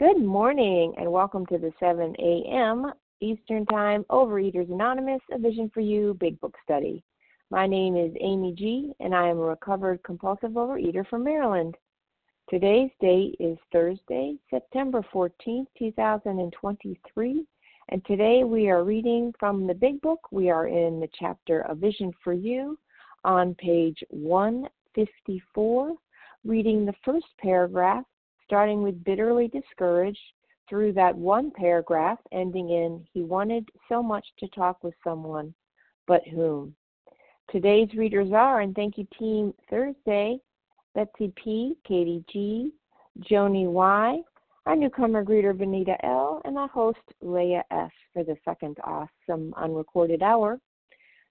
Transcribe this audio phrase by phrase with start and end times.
[0.00, 2.90] Good morning and welcome to the 7 a.m.
[3.20, 7.04] Eastern Time Overeaters Anonymous, a Vision for You Big Book Study.
[7.50, 11.76] My name is Amy G., and I am a recovered compulsive overeater from Maryland.
[12.48, 17.46] Today's date is Thursday, September 14, 2023,
[17.90, 20.20] and today we are reading from the Big Book.
[20.30, 22.78] We are in the chapter A Vision for You
[23.24, 25.94] on page 154,
[26.46, 28.06] reading the first paragraph
[28.50, 30.18] starting with bitterly discouraged
[30.68, 35.54] through that one paragraph ending in he wanted so much to talk with someone,
[36.08, 36.74] but whom?
[37.52, 40.40] Today's readers are, and thank you, Team Thursday,
[40.96, 42.72] Betsy P., Katie G.,
[43.20, 44.18] Joni Y.,
[44.66, 47.92] our newcomer greeter Benita L., and our host Leah F.
[48.12, 50.58] for the second awesome unrecorded hour.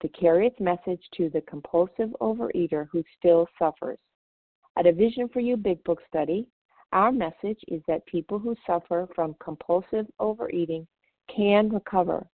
[0.00, 3.98] to carry its message to the compulsive overeater who still suffers.
[4.78, 6.46] At a Vision for You Big Book study,
[6.92, 10.86] our message is that people who suffer from compulsive overeating
[11.34, 12.26] can recover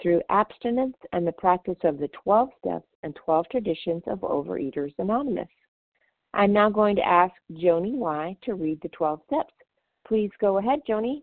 [0.00, 5.48] through abstinence and the practice of the 12 steps and 12 traditions of Overeaters Anonymous.
[6.34, 9.54] I'm now going to ask Joni Y to read the 12 steps.
[10.06, 11.22] Please go ahead, Joni.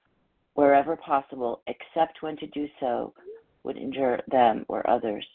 [0.55, 3.13] wherever possible, except when to do so
[3.63, 5.25] would injure them or others.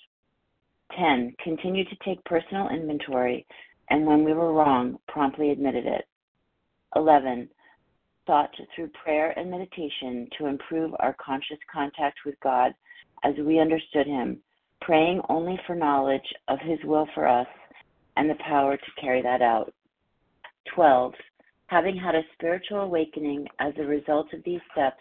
[0.96, 1.34] 10.
[1.42, 3.46] Continue to take personal inventory,
[3.90, 6.06] and when we were wrong, promptly admitted it.
[6.94, 7.48] 11.
[8.26, 12.72] Sought through prayer and meditation to improve our conscious contact with God
[13.24, 14.38] as we understood Him,
[14.80, 17.46] praying only for knowledge of His will for us
[18.16, 19.72] and the power to carry that out.
[20.74, 21.12] 12.
[21.68, 25.00] Having had a spiritual awakening as a result of these steps,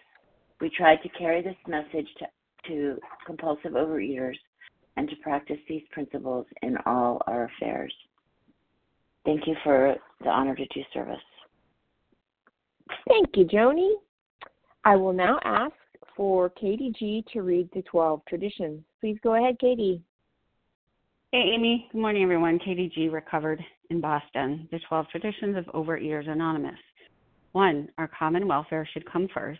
[0.62, 2.26] we tried to carry this message to,
[2.68, 4.36] to compulsive overeaters
[4.98, 7.94] and to practice these principles in all our affairs.
[9.26, 11.18] Thank you for the honor to do service.
[13.08, 13.94] Thank you, Joni.
[14.86, 15.74] I will now ask
[16.16, 18.82] for Katie G to read the 12 traditions.
[19.02, 20.02] Please go ahead, Katie.
[21.32, 21.90] Hey, Amy.
[21.92, 22.60] Good morning, everyone.
[22.60, 24.70] Katie G, recovered in Boston.
[24.72, 26.80] The 12 traditions of Overeaters Anonymous.
[27.52, 29.60] One, our common welfare should come first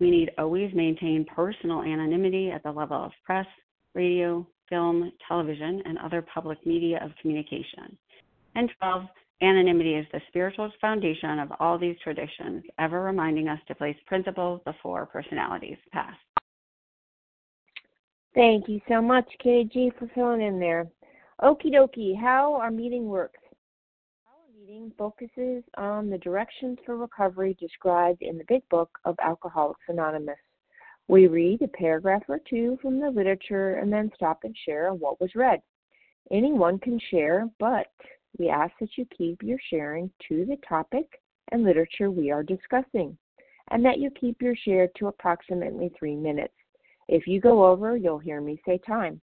[0.00, 3.46] We need always maintain personal anonymity at the level of press,
[3.94, 7.96] radio, film, television, and other public media of communication.
[8.54, 9.02] And 12,
[9.42, 14.60] anonymity is the spiritual foundation of all these traditions, ever reminding us to place principles
[14.64, 15.78] before personalities.
[15.92, 16.14] Pass.
[18.34, 20.86] Thank you so much, KG, for filling in there.
[21.42, 23.40] Okie dokie, how our meeting works.
[24.68, 30.36] Meeting focuses on the directions for recovery described in the Big Book of Alcoholics Anonymous.
[31.06, 34.98] We read a paragraph or two from the literature and then stop and share on
[34.98, 35.62] what was read.
[36.30, 37.86] Anyone can share, but
[38.38, 41.18] we ask that you keep your sharing to the topic
[41.50, 43.16] and literature we are discussing,
[43.70, 46.52] and that you keep your share to approximately three minutes.
[47.08, 49.22] If you go over, you'll hear me say time.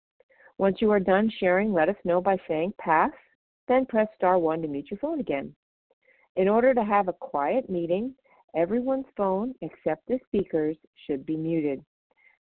[0.61, 3.09] Once you are done sharing, let us know by saying pass,
[3.67, 5.51] then press star 1 to mute your phone again.
[6.35, 8.13] In order to have a quiet meeting,
[8.55, 10.77] everyone's phone except the speaker's
[11.07, 11.83] should be muted.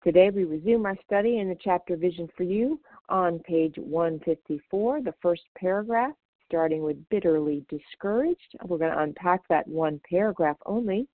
[0.04, 5.16] Today we resume our study in the chapter Vision for You on page 154, the
[5.22, 6.12] first paragraph,
[6.46, 8.58] starting with bitterly discouraged.
[8.66, 11.08] We're going to unpack that one paragraph only.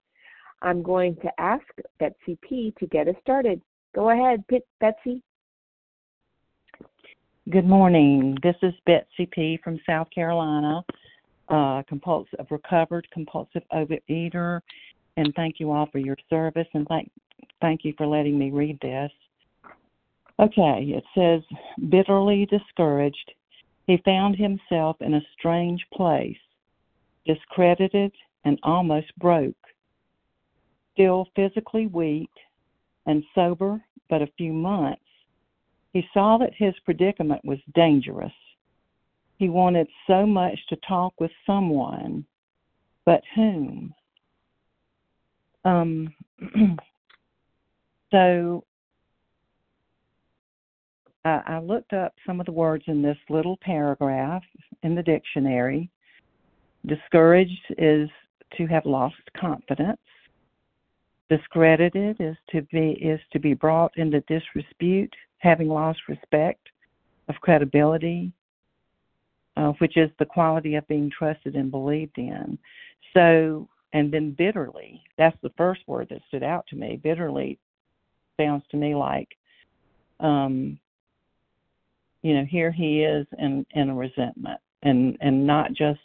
[0.63, 1.63] I'm going to ask
[1.99, 3.61] Betsy P to get us started.
[3.93, 4.43] Go ahead,
[4.79, 5.21] Betsy.
[7.49, 8.37] Good morning.
[8.43, 10.83] This is Betsy P from South Carolina,
[11.47, 14.59] uh, compulsive, recovered compulsive overeater,
[15.15, 17.09] and thank you all for your service and thank
[17.61, 19.11] thank you for letting me read this.
[20.41, 21.41] Okay, it says
[21.87, 23.31] bitterly discouraged,
[23.85, 26.35] he found himself in a strange place,
[27.25, 28.11] discredited
[28.43, 29.55] and almost broke.
[30.95, 32.31] Still physically weak
[33.05, 35.01] and sober but a few months,
[35.97, 38.31] he saw that his predicament was dangerous.
[39.37, 42.23] He wanted so much to talk with someone,
[43.03, 43.95] but whom?
[45.65, 46.13] Um,
[48.11, 48.63] so
[51.25, 54.43] I looked up some of the words in this little paragraph
[54.83, 55.89] in the dictionary.
[56.85, 58.07] Discouraged is
[58.55, 59.97] to have lost confidence.
[61.31, 66.67] Discredited is to be is to be brought into disrepute, having lost respect
[67.29, 68.31] of credibility,
[69.55, 72.57] uh, which is the quality of being trusted and believed in.
[73.13, 76.99] So, and then bitterly, that's the first word that stood out to me.
[77.01, 77.57] Bitterly
[78.39, 79.29] sounds to me like,
[80.19, 80.79] um,
[82.21, 85.99] you know, here he is in in a resentment, and and not just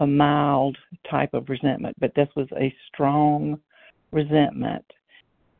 [0.00, 0.76] a mild
[1.10, 3.60] type of resentment, but this was a strong
[4.12, 4.84] resentment.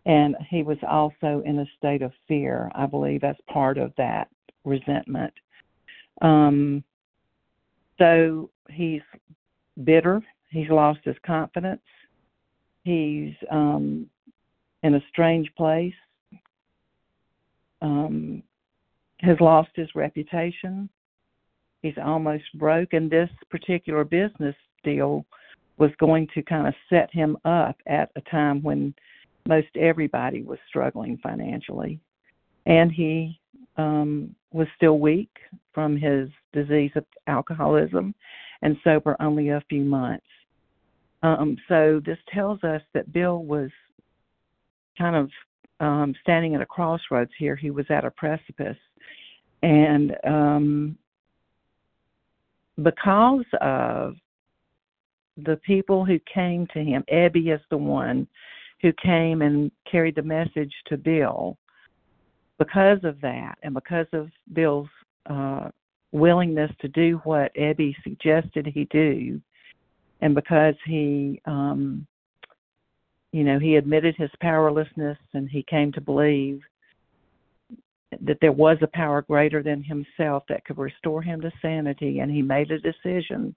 [0.06, 4.28] And he was also in a state of fear, I believe, as part of that
[4.64, 5.32] resentment.
[6.22, 6.82] Um,
[7.98, 9.02] so he's
[9.84, 10.22] bitter.
[10.48, 11.82] He's lost his confidence.
[12.84, 14.06] He's um,
[14.82, 15.94] in a strange place.
[17.82, 18.42] Um,
[19.22, 20.88] has lost his reputation
[21.82, 24.54] he's almost broke and this particular business
[24.84, 25.24] deal
[25.78, 28.94] was going to kind of set him up at a time when
[29.48, 31.98] most everybody was struggling financially
[32.66, 33.40] and he
[33.76, 35.30] um was still weak
[35.72, 38.14] from his disease of alcoholism
[38.62, 40.26] and sober only a few months.
[41.22, 43.70] Um, so this tells us that Bill was
[44.98, 45.30] kind of
[45.80, 47.56] um, standing at a crossroads here.
[47.56, 48.76] He was at a precipice.
[49.62, 50.98] And um,
[52.82, 54.16] because of
[55.36, 58.26] the people who came to him, Ebby is the one
[58.82, 61.56] who came and carried the message to Bill.
[62.58, 64.88] Because of that, and because of Bill's
[65.28, 65.68] uh,
[66.12, 69.40] willingness to do what Ebby suggested he do,
[70.20, 72.06] and because he, um,
[73.32, 76.60] you know, he admitted his powerlessness and he came to believe
[78.22, 82.30] that there was a power greater than himself that could restore him to sanity, and
[82.30, 83.54] he made a decision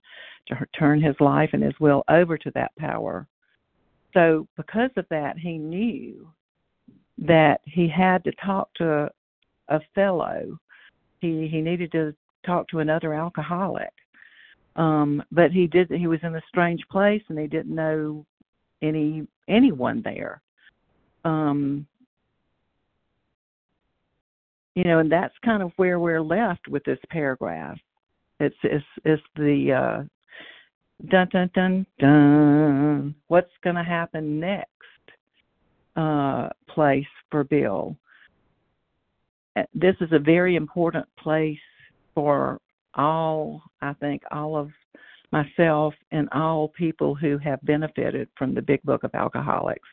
[0.47, 3.27] to turn his life and his will over to that power.
[4.13, 6.27] So, because of that, he knew
[7.17, 9.09] that he had to talk to
[9.69, 10.57] a fellow.
[11.19, 12.13] He he needed to
[12.45, 13.91] talk to another alcoholic.
[14.75, 15.89] Um, but he did.
[15.91, 18.25] He was in a strange place, and he didn't know
[18.81, 20.41] any anyone there.
[21.25, 21.87] Um,
[24.75, 27.77] you know, and that's kind of where we're left with this paragraph.
[28.39, 30.03] It's it's it's the uh,
[31.09, 33.15] dun dun dun dun.
[33.27, 34.69] What's going to happen next?
[35.95, 37.95] Uh, place for Bill.
[39.55, 41.59] Uh, this is a very important place
[42.15, 42.59] for
[42.95, 43.61] all.
[43.81, 44.71] I think all of
[45.31, 49.87] myself and all people who have benefited from the Big Book of Alcoholics,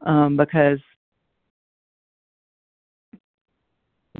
[0.00, 0.78] um, because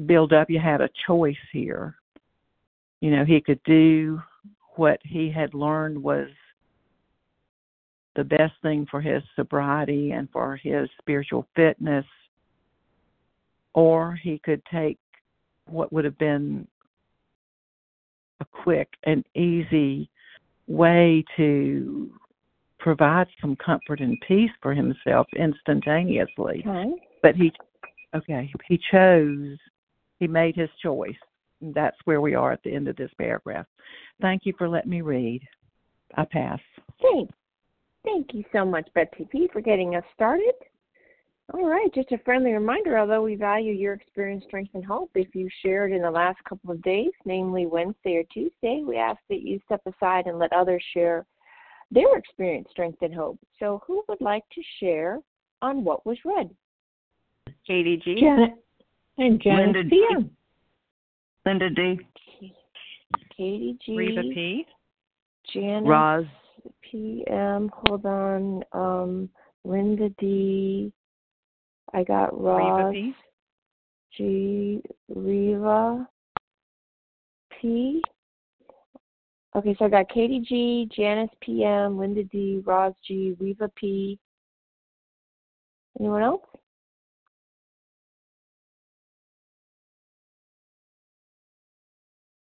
[0.05, 0.59] Bill W.
[0.59, 1.95] had a choice here.
[3.01, 4.21] You know, he could do
[4.79, 6.29] what he had learned was
[8.15, 12.05] the best thing for his sobriety and for his spiritual fitness,
[13.73, 14.97] or he could take
[15.65, 16.65] what would have been
[18.39, 20.09] a quick and easy
[20.67, 22.09] way to
[22.79, 26.63] provide some comfort and peace for himself instantaneously.
[26.65, 26.91] Okay.
[27.21, 27.51] But he
[28.15, 29.57] okay, he chose
[30.19, 31.19] he made his choice.
[31.61, 33.65] That's where we are at the end of this paragraph.
[34.21, 35.41] Thank you for letting me read.
[36.15, 36.59] I pass.
[37.01, 37.33] Thanks.
[38.05, 40.53] Thank you so much, Betsy P, for getting us started.
[41.53, 45.33] All right, just a friendly reminder although we value your experience, strength, and hope, if
[45.33, 49.41] you shared in the last couple of days, namely Wednesday or Tuesday, we ask that
[49.41, 51.25] you step aside and let others share
[51.91, 53.39] their experience, strength, and hope.
[53.57, 55.17] So, who would like to share
[55.63, 56.51] on what was read?
[57.67, 58.19] KDG.
[58.19, 58.51] Janet.
[59.17, 60.29] And Janet Linda PM.
[61.49, 61.65] D.
[61.65, 61.99] Linda D.
[63.35, 63.97] Katie G.
[63.97, 64.65] Reva P.
[65.53, 66.25] Janet Roz.
[66.81, 67.71] PM.
[67.73, 68.63] Hold on.
[68.73, 69.29] Um,
[69.63, 70.91] Linda D.
[71.93, 72.59] I got Roz.
[72.59, 73.15] Reva P.
[74.15, 74.81] G.
[75.07, 76.07] Reva
[77.59, 78.01] P.
[79.55, 84.19] Okay, so I got Katie G, Janice PM, Linda D, Roz G, Reva P.
[85.99, 86.43] Anyone else?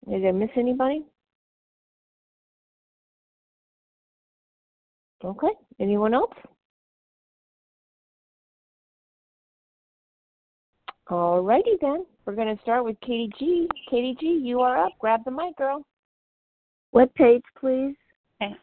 [0.09, 1.03] Did I miss anybody?
[5.23, 5.47] Okay.
[5.79, 6.33] Anyone else?
[11.09, 12.05] All righty then.
[12.25, 13.67] We're going to start with Katie G.
[13.89, 14.93] Katie G, you are up.
[14.99, 15.85] Grab the mic, girl.
[16.91, 17.95] What page, please?
[18.39, 18.55] Hey,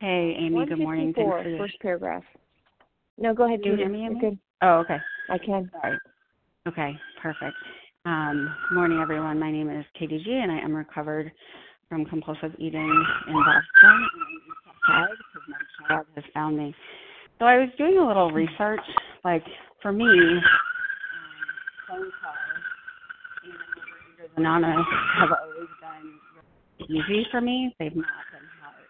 [0.00, 0.66] hey Amy.
[0.66, 1.12] Good morning.
[1.14, 2.24] Thanks for the- first paragraph.
[3.18, 3.62] No, go ahead.
[3.62, 4.20] Can you hear me, Amy?
[4.20, 4.38] good.
[4.62, 4.98] Oh, okay.
[5.30, 5.70] I can.
[5.80, 5.98] Sorry.
[6.66, 7.56] Okay, perfect.
[8.06, 9.40] Um, good morning, everyone.
[9.40, 11.32] My name is Katie G, and I am recovered
[11.88, 14.08] from compulsive eating in Boston.
[14.84, 15.16] Because
[15.48, 16.74] my child has found me.
[17.38, 18.82] So I was doing a little research.
[19.24, 19.42] Like
[19.80, 20.42] for me, um,
[21.88, 22.42] phone calls
[24.36, 24.86] and Anonymous
[25.18, 27.74] have always been easy for me.
[27.78, 28.84] They've not been hard.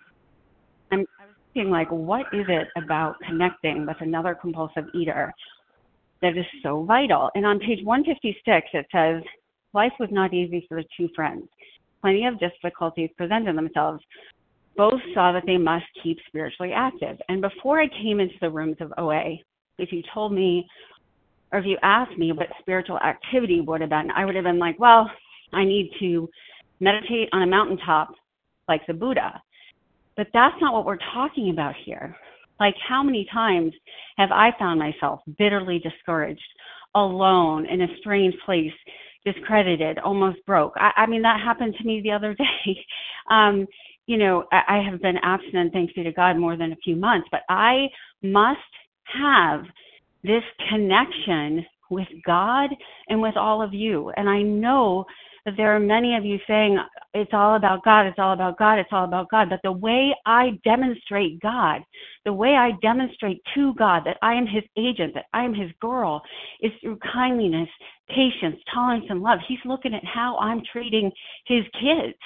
[0.91, 5.33] I'm, I was thinking, like, what is it about connecting with another compulsive eater
[6.25, 7.31] that is so vital.
[7.35, 9.23] And on page 156, it says,
[9.75, 11.45] Life was not easy for the two friends.
[12.01, 14.03] Plenty of difficulties presented themselves.
[14.75, 17.19] Both saw that they must keep spiritually active.
[17.29, 19.37] And before I came into the rooms of OA,
[19.77, 20.67] if you told me,
[21.53, 24.59] or if you asked me what spiritual activity would have been, I would have been
[24.59, 25.11] like, well,
[25.53, 26.29] I need to
[26.81, 28.15] meditate on a mountaintop
[28.67, 29.43] like the Buddha.
[30.17, 32.17] But that's not what we're talking about here.
[32.61, 33.73] Like, how many times
[34.17, 36.41] have I found myself bitterly discouraged,
[36.95, 38.73] alone, in a strange place,
[39.25, 40.75] discredited, almost broke?
[40.77, 42.85] I, I mean, that happened to me the other day.
[43.31, 43.67] um,
[44.07, 46.97] you know, I, I have been abstinent, thanks be to God, more than a few
[46.97, 47.87] months, but I
[48.23, 48.59] must
[49.07, 49.65] have
[50.23, 52.71] this connection with God
[53.09, 54.11] and with all of you.
[54.17, 55.05] And I know
[55.57, 56.79] there are many of you saying
[57.13, 59.51] it's all about God, it's all about God, it's all about God.
[59.51, 61.83] But the way I demonstrate God,
[62.25, 65.71] the way I demonstrate to God that I am His agent, that I am His
[65.81, 66.23] girl,
[66.61, 67.69] is through kindliness,
[68.09, 69.39] patience, tolerance, and love.
[69.47, 71.13] He's looking at how I'm treating
[71.47, 72.17] His kids.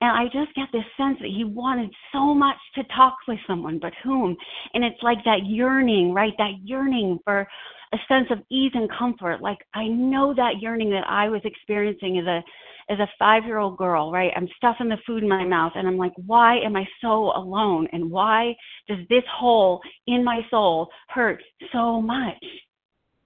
[0.00, 3.78] And I just get this sense that he wanted so much to talk with someone,
[3.80, 4.36] but whom?
[4.74, 6.32] And it's like that yearning, right?
[6.38, 7.46] That yearning for
[7.92, 9.40] a sense of ease and comfort.
[9.40, 12.42] Like I know that yearning that I was experiencing as a
[12.88, 14.32] as a five year old girl, right?
[14.36, 17.88] I'm stuffing the food in my mouth and I'm like, why am I so alone?
[17.92, 18.54] And why
[18.88, 22.34] does this hole in my soul hurt so much?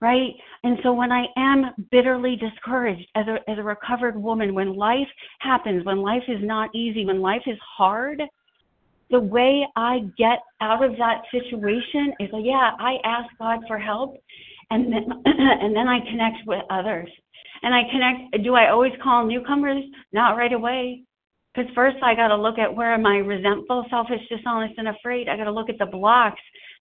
[0.00, 0.32] Right?
[0.64, 5.08] And so when I am bitterly discouraged as a as a recovered woman, when life
[5.40, 8.22] happens, when life is not easy, when life is hard,
[9.10, 13.78] the way I get out of that situation is like, yeah, I ask God for
[13.78, 14.16] help
[14.70, 17.10] and then and then I connect with others.
[17.62, 18.42] And I connect.
[18.42, 19.84] Do I always call newcomers?
[20.12, 21.02] Not right away,
[21.54, 25.28] because first I got to look at where am I resentful, selfish, dishonest, and afraid.
[25.28, 26.40] I got to look at the blocks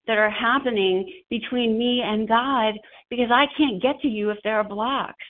[0.09, 2.73] that are happening between me and God,
[3.11, 5.23] because I can't get to you if there are blocks,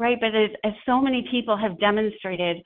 [0.00, 0.18] right?
[0.20, 2.56] But as, as so many people have demonstrated,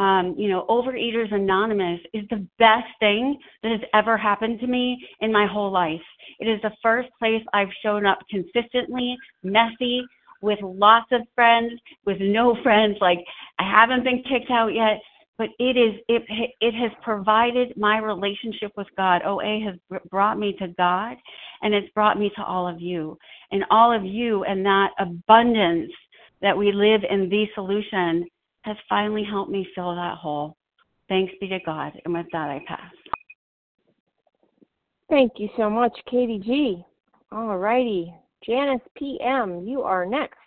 [0.00, 4.98] um, you know, Overeaters Anonymous is the best thing that has ever happened to me
[5.20, 6.02] in my whole life.
[6.40, 10.02] It is the first place I've shown up consistently, messy,
[10.42, 11.72] with lots of friends,
[12.04, 12.96] with no friends.
[13.00, 13.20] Like
[13.60, 15.00] I haven't been kicked out yet,
[15.38, 16.22] but it is it
[16.60, 19.22] it has provided my relationship with God.
[19.24, 21.16] OA has brought me to God,
[21.62, 23.18] and it's brought me to all of you,
[23.50, 25.92] and all of you, and that abundance
[26.42, 28.26] that we live in the solution
[28.62, 30.56] has finally helped me fill that hole.
[31.08, 31.92] Thanks be to God.
[32.04, 32.92] And with that, I pass.
[35.08, 36.84] Thank you so much, Katie G.
[37.30, 38.12] All righty.
[38.44, 40.38] Janice PM, you are next.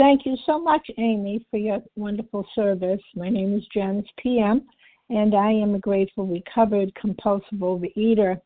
[0.00, 3.00] Thank you so much, Amy, for your wonderful service.
[3.14, 4.62] My name is Janice PM,
[5.08, 8.40] and I am a grateful, recovered, compulsive overeater.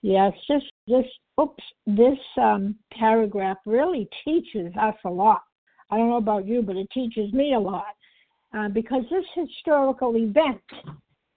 [0.00, 1.04] Yes, just this,
[1.38, 5.42] oops, this um, paragraph really teaches us a lot.
[5.90, 7.94] I don't know about you, but it teaches me a lot
[8.56, 10.62] uh, because this historical event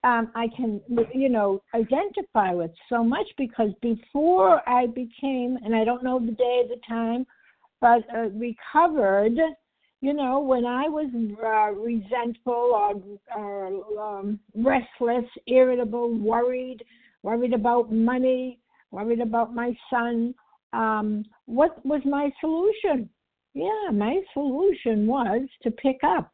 [0.06, 0.80] um, I can,
[1.14, 6.32] you know, identify with so much because before I became, and I don't know the
[6.32, 7.26] day, the time,
[7.82, 9.38] but uh, recovered,
[10.02, 11.10] you know, when I was
[11.44, 13.02] uh, resentful or,
[13.36, 16.84] or um, restless, irritable, worried,
[17.24, 18.60] worried about money,
[18.92, 20.34] worried about my son,
[20.74, 23.10] um, what was my solution?
[23.54, 26.32] Yeah, my solution was to pick up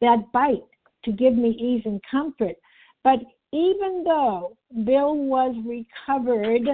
[0.00, 0.64] that bite
[1.04, 2.56] to give me ease and comfort.
[3.04, 3.20] But
[3.52, 6.68] even though Bill was recovered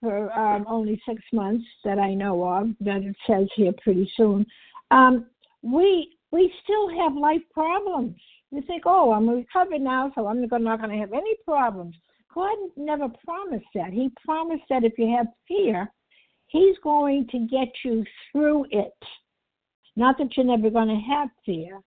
[0.00, 4.46] for um, only six months that I know of, that it says here pretty soon,
[4.90, 5.26] um,
[5.62, 8.16] we we still have life problems.
[8.50, 11.94] You think, oh, I'm recovered now, so I'm not going to have any problems.
[12.34, 13.92] God never promised that.
[13.92, 15.90] He promised that if you have fear,
[16.48, 18.94] He's going to get you through it.
[19.96, 21.80] Not that you're never going to have fear.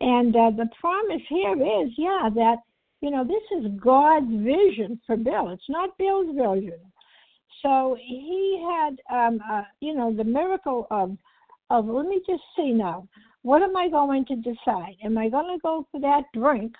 [0.00, 2.56] And uh, the promise here is, yeah, that,
[3.02, 5.50] you know, this is God's vision for Bill.
[5.50, 6.80] It's not Bill's vision.
[7.62, 11.16] So he had, um, uh, you know, the miracle of,
[11.70, 13.08] of, let me just see now,
[13.42, 14.96] what am I going to decide?
[15.04, 16.74] Am I going to go for that drink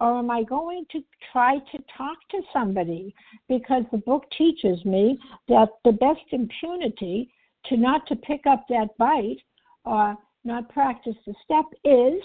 [0.00, 1.00] or am I going to
[1.32, 3.14] try to talk to somebody?
[3.48, 7.30] Because the book teaches me that the best impunity
[7.66, 9.38] to not to pick up that bite
[9.84, 12.22] or not practice the step is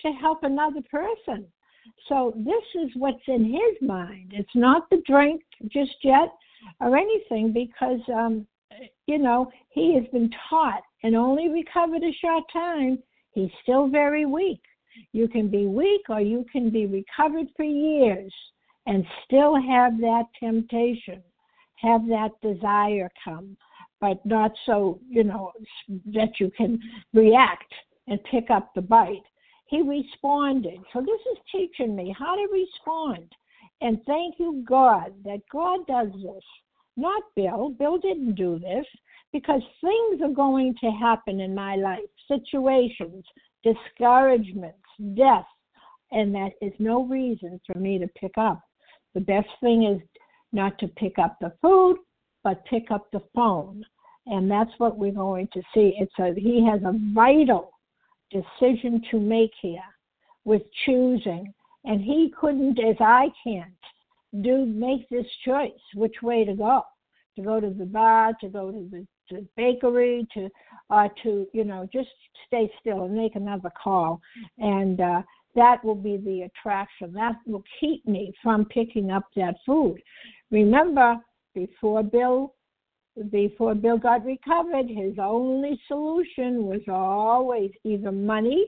[0.00, 1.46] to help another person.
[2.08, 4.32] So this is what's in his mind.
[4.34, 6.32] It's not the drink just yet
[6.80, 8.46] or anything because um
[9.06, 12.98] you know he has been taught and only recovered a short time.
[13.32, 14.60] He's still very weak.
[15.12, 18.32] You can be weak or you can be recovered for years
[18.86, 21.22] and still have that temptation,
[21.76, 23.56] have that desire come,
[24.00, 25.52] but not so, you know,
[26.06, 26.78] that you can
[27.14, 27.72] react
[28.08, 29.22] and pick up the bite.
[29.66, 30.78] He responded.
[30.92, 33.32] So this is teaching me how to respond.
[33.82, 36.44] And thank you, God, that God does this.
[36.96, 37.74] Not Bill.
[37.78, 38.86] Bill didn't do this
[39.32, 43.24] because things are going to happen in my life situations,
[43.64, 44.78] discouragements,
[45.14, 45.46] death,
[46.12, 48.60] and that is no reason for me to pick up.
[49.14, 50.00] The best thing is
[50.52, 51.96] not to pick up the food,
[52.44, 53.84] but pick up the phone.
[54.26, 55.94] And that's what we're going to see.
[55.98, 57.72] It's a he has a vital
[58.30, 59.80] decision to make here
[60.44, 61.52] with choosing.
[61.84, 63.72] And he couldn't, as I can't,
[64.42, 66.82] do make this choice which way to go.
[67.36, 69.06] To go to the bar, to go to the
[69.56, 70.48] bakery to
[70.90, 72.10] uh, to you know just
[72.46, 74.20] stay still and make another call,
[74.58, 75.22] and uh,
[75.54, 77.12] that will be the attraction.
[77.12, 80.02] That will keep me from picking up that food.
[80.50, 81.16] Remember,
[81.54, 82.54] before Bill
[83.30, 88.66] before Bill got recovered, his only solution was always either money,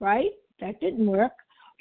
[0.00, 0.30] right?
[0.60, 1.32] That didn't work,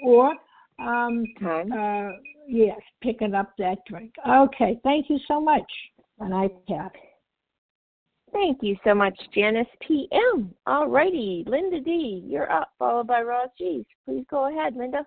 [0.02, 0.34] or
[0.80, 2.10] um, uh,
[2.48, 4.14] yes, picking up that drink.
[4.28, 5.70] Okay, thank you so much.
[6.20, 6.92] And I pass.
[8.32, 10.54] Thank you so much, Janice PM.
[10.68, 13.86] All righty, Linda D, you're up, followed by Roz G.
[14.06, 15.06] Please go ahead, Linda.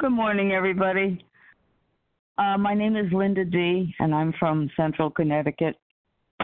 [0.00, 1.24] Good morning, everybody.
[2.38, 5.74] Uh, my name is Linda D, and I'm from Central Connecticut.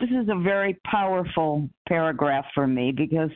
[0.01, 3.31] This is a very powerful paragraph for me because,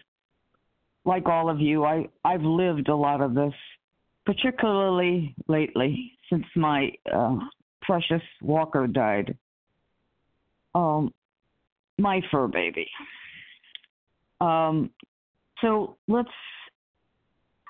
[1.09, 3.55] like all of you, I, I've lived a lot of this,
[4.27, 7.39] particularly lately since my uh,
[7.81, 9.35] precious Walker died.
[10.75, 11.15] Um,
[11.99, 12.87] my fur baby.
[14.43, 14.91] Um,
[15.63, 16.29] so let's.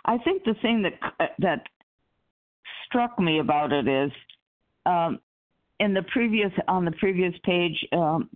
[0.05, 1.63] I think the thing that that
[2.87, 4.11] struck me about it is
[4.85, 5.21] um,
[5.79, 8.29] in the previous on the previous page, um,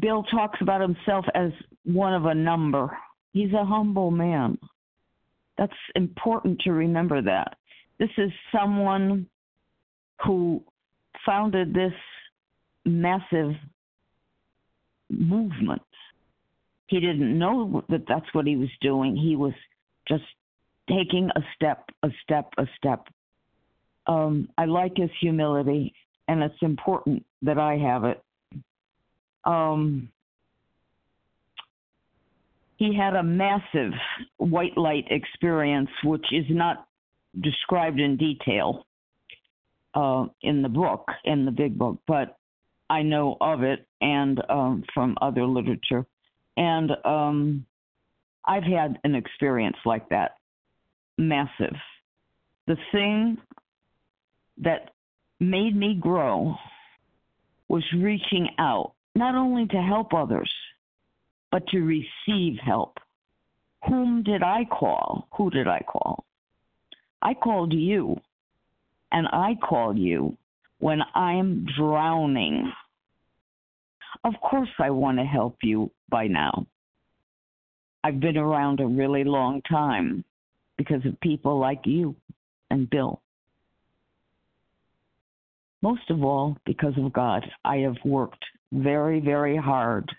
[0.00, 1.50] Bill talks about himself as
[1.84, 2.96] one of a number.
[3.32, 4.58] He's a humble man.
[5.58, 7.56] That's important to remember that.
[7.98, 9.26] This is someone
[10.24, 10.62] who
[11.24, 11.92] founded this
[12.84, 13.52] massive
[15.10, 15.82] movement.
[16.86, 19.16] He didn't know that that's what he was doing.
[19.16, 19.54] He was
[20.08, 20.24] just
[20.88, 23.06] taking a step, a step, a step
[24.06, 25.94] um, I like his humility,
[26.28, 28.22] and it's important that I have it.
[29.44, 30.08] Um,
[32.82, 33.92] he had a massive
[34.38, 36.88] white light experience, which is not
[37.40, 38.84] described in detail
[39.94, 42.38] uh, in the book, in the big book, but
[42.90, 46.04] I know of it and um, from other literature.
[46.56, 47.66] And um,
[48.44, 50.32] I've had an experience like that
[51.18, 51.76] massive.
[52.66, 53.38] The thing
[54.58, 54.90] that
[55.38, 56.56] made me grow
[57.68, 60.50] was reaching out, not only to help others,
[61.52, 62.98] but to receive help.
[63.88, 65.28] Whom did I call?
[65.36, 66.24] Who did I call?
[67.20, 68.16] I called you,
[69.12, 70.36] and I call you
[70.78, 72.72] when I'm drowning.
[74.24, 76.66] Of course, I want to help you by now.
[78.02, 80.24] I've been around a really long time
[80.76, 82.16] because of people like you
[82.70, 83.20] and Bill.
[85.82, 90.10] Most of all, because of God, I have worked very, very hard,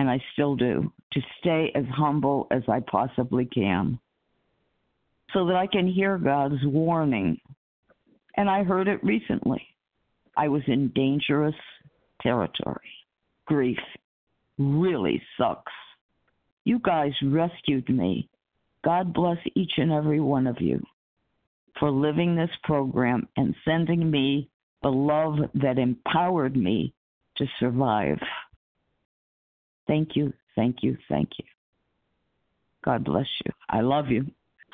[0.00, 3.98] and I still do, to stay as humble as I possibly can
[5.34, 7.38] so that I can hear God's warning.
[8.34, 9.62] And I heard it recently.
[10.38, 11.54] I was in dangerous
[12.22, 12.90] territory.
[13.44, 13.78] Grief
[14.58, 15.72] really sucks.
[16.64, 18.26] You guys rescued me.
[18.82, 20.80] God bless each and every one of you
[21.78, 24.48] for living this program and sending me
[24.82, 26.94] the love that empowered me
[27.36, 28.18] to survive.
[29.86, 31.44] Thank you, thank you, thank you.
[32.84, 33.52] God bless you.
[33.68, 34.26] I love you.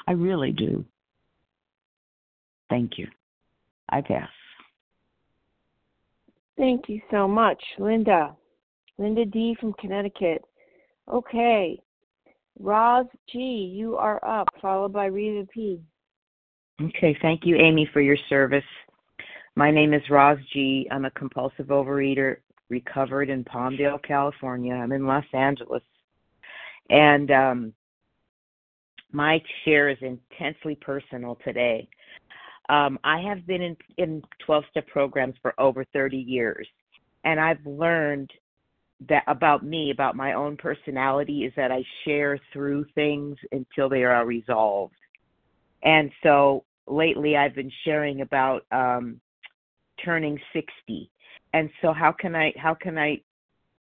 [0.07, 0.85] I really do.
[2.71, 3.09] Thank you.
[3.89, 4.29] I pass.
[6.57, 8.35] Thank you so much, Linda.
[8.99, 10.43] Linda D from Connecticut.
[11.13, 11.79] Okay.
[12.59, 15.81] Roz G, you are up, followed by Rita P.
[16.81, 18.65] Okay, thank you, Amy, for your service.
[19.55, 20.89] My name is Roz G.
[20.91, 22.37] I'm a compulsive overeater,
[22.69, 24.75] recovered in Palmdale, California.
[24.75, 25.83] I'm in Los Angeles.
[26.91, 27.73] And um,
[29.13, 31.89] my share is intensely personal today.
[32.69, 36.67] Um, I have been in, in 12 step programs for over 30 years,
[37.25, 38.31] and I've learned
[39.09, 44.05] that about me, about my own personality, is that I share through things until they
[44.05, 44.95] are resolved.
[45.83, 49.21] And so lately I've been sharing about um,
[50.05, 51.11] turning 60.
[51.57, 53.19] And so how can I how can I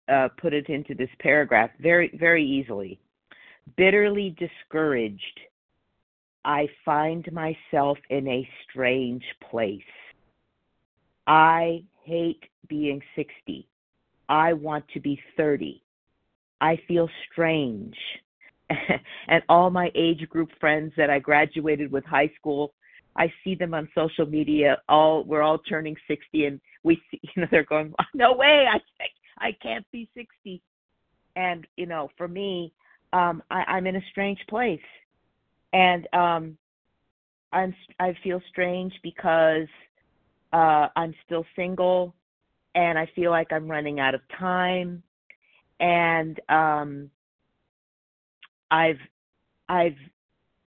[0.08, 3.00] uh, put it into this paragraph very very easily?
[3.76, 5.40] Bitterly discouraged,
[6.44, 9.80] I find myself in a strange place.
[11.26, 13.68] I hate being 60.
[14.28, 15.82] I want to be 30.
[16.60, 17.96] I feel strange.
[19.28, 22.74] and all my age group friends that I graduated with high school
[23.16, 24.78] I see them on social media.
[24.88, 28.78] All we're all turning 60, and we see, you know, they're going, no way, I
[29.38, 30.62] I can't be 60.
[31.36, 32.72] And you know, for me,
[33.12, 34.80] um, I, I'm in a strange place,
[35.72, 36.58] and um,
[37.52, 39.68] I'm I feel strange because
[40.52, 42.14] Uh, I'm still single,
[42.74, 45.02] and I feel like I'm running out of time.
[45.80, 47.10] And um,
[48.70, 49.00] I've
[49.68, 49.98] I've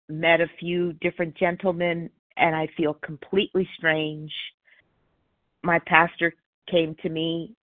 [0.09, 4.31] met a few different gentlemen, and I feel completely strange.
[5.63, 6.33] My pastor
[6.69, 7.55] came to me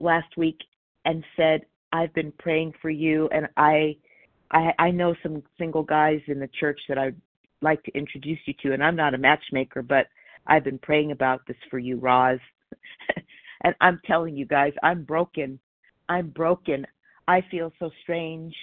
[0.00, 0.58] last week
[1.04, 3.96] and said, "I've been praying for you, and I."
[4.50, 7.20] I, I know some single guys in the church that I'd
[7.60, 10.06] like to introduce you to, and I'm not a matchmaker, but
[10.46, 12.38] I've been praying about this for you, Roz.
[13.64, 15.58] and I'm telling you guys, I'm broken.
[16.08, 16.86] I'm broken.
[17.26, 18.54] I feel so strange.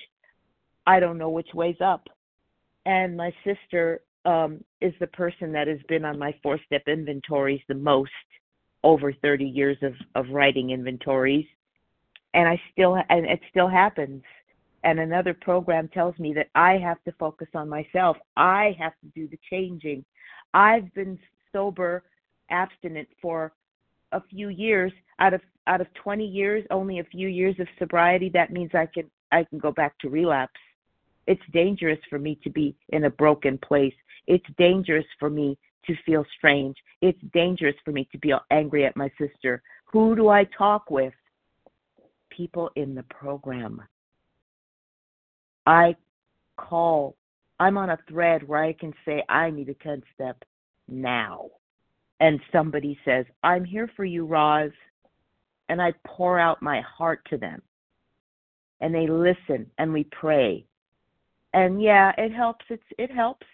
[0.88, 2.08] I don't know which way's up.
[2.86, 7.62] And my sister um, is the person that has been on my four step inventories
[7.68, 8.12] the most
[8.84, 11.46] over 30 years of, of writing inventories.
[12.34, 14.22] And I still, and it still happens
[14.86, 18.18] and another program tells me that I have to focus on myself.
[18.38, 20.06] I have to do the changing.
[20.54, 21.18] I've been
[21.52, 22.04] sober,
[22.52, 23.52] abstinent for
[24.12, 24.94] a few years.
[25.20, 28.30] Out of out of 20 years, only a few years of sobriety.
[28.30, 30.60] That means I can I can go back to relapse.
[31.26, 33.96] It's dangerous for me to be in a broken place.
[34.28, 35.58] It's dangerous for me
[35.88, 36.76] to feel strange.
[37.02, 39.62] It's dangerous for me to be angry at my sister.
[39.86, 41.14] Who do I talk with?
[42.30, 43.82] People in the program.
[45.66, 45.96] I
[46.58, 47.16] call,
[47.60, 50.44] I'm on a thread where I can say, I need a 10 step
[50.88, 51.50] now.
[52.20, 54.72] And somebody says, I'm here for you, Roz.
[55.70, 57.62] And I pour out my heart to them.
[58.82, 60.66] And they listen and we pray.
[61.54, 62.66] And yeah, it helps.
[62.70, 63.48] It's it helps.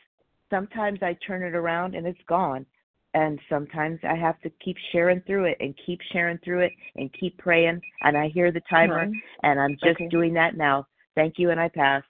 [0.52, 2.66] Sometimes I turn it around and it's gone.
[3.14, 7.12] And sometimes I have to keep sharing through it and keep sharing through it and
[7.20, 7.82] keep praying.
[8.04, 9.18] And I hear the timer, mm-hmm.
[9.44, 10.08] and I'm just okay.
[10.08, 10.88] doing that now.
[11.16, 12.04] Thank you, and I pass.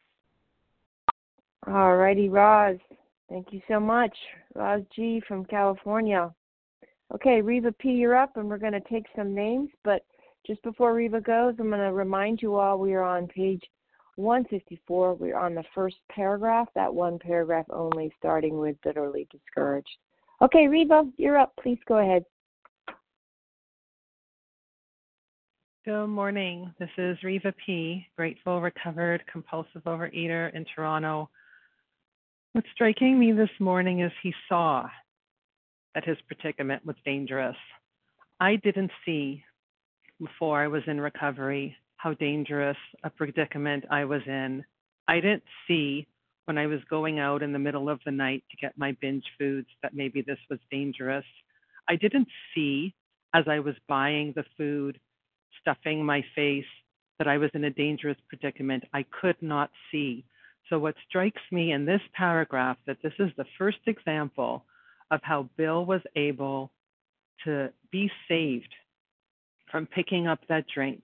[1.65, 2.77] All righty, Roz.
[3.29, 4.15] Thank you so much.
[4.53, 6.31] Roz G from California.
[7.15, 9.69] Okay, Reva P, you're up, and we're going to take some names.
[9.83, 10.05] But
[10.45, 13.63] just before Reva goes, I'm going to remind you all we are on page
[14.21, 15.15] 154.
[15.15, 19.89] We're on the first paragraph, that one paragraph only, starting with bitterly discouraged.
[20.41, 21.53] Okay, Reva, you're up.
[21.61, 22.23] Please go ahead.
[25.83, 26.73] Good morning.
[26.79, 31.29] This is Reva P., grateful, recovered, compulsive overeater in Toronto.
[32.53, 34.87] What's striking me this morning is he saw
[35.95, 37.55] that his predicament was dangerous.
[38.39, 39.43] I didn't see
[40.19, 44.63] before I was in recovery how dangerous a predicament I was in.
[45.07, 46.07] I didn't see
[46.45, 49.25] when I was going out in the middle of the night to get my binge
[49.37, 51.25] foods that maybe this was dangerous.
[51.87, 52.95] I didn't see
[53.35, 54.99] as I was buying the food
[55.61, 56.65] stuffing my face,
[57.19, 58.83] that I was in a dangerous predicament.
[58.93, 60.25] I could not see.
[60.69, 64.65] So, what strikes me in this paragraph that this is the first example
[65.11, 66.71] of how Bill was able
[67.45, 68.73] to be saved
[69.71, 71.03] from picking up that drink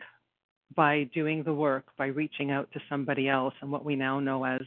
[0.75, 4.43] by doing the work, by reaching out to somebody else, and what we now know
[4.43, 4.61] as,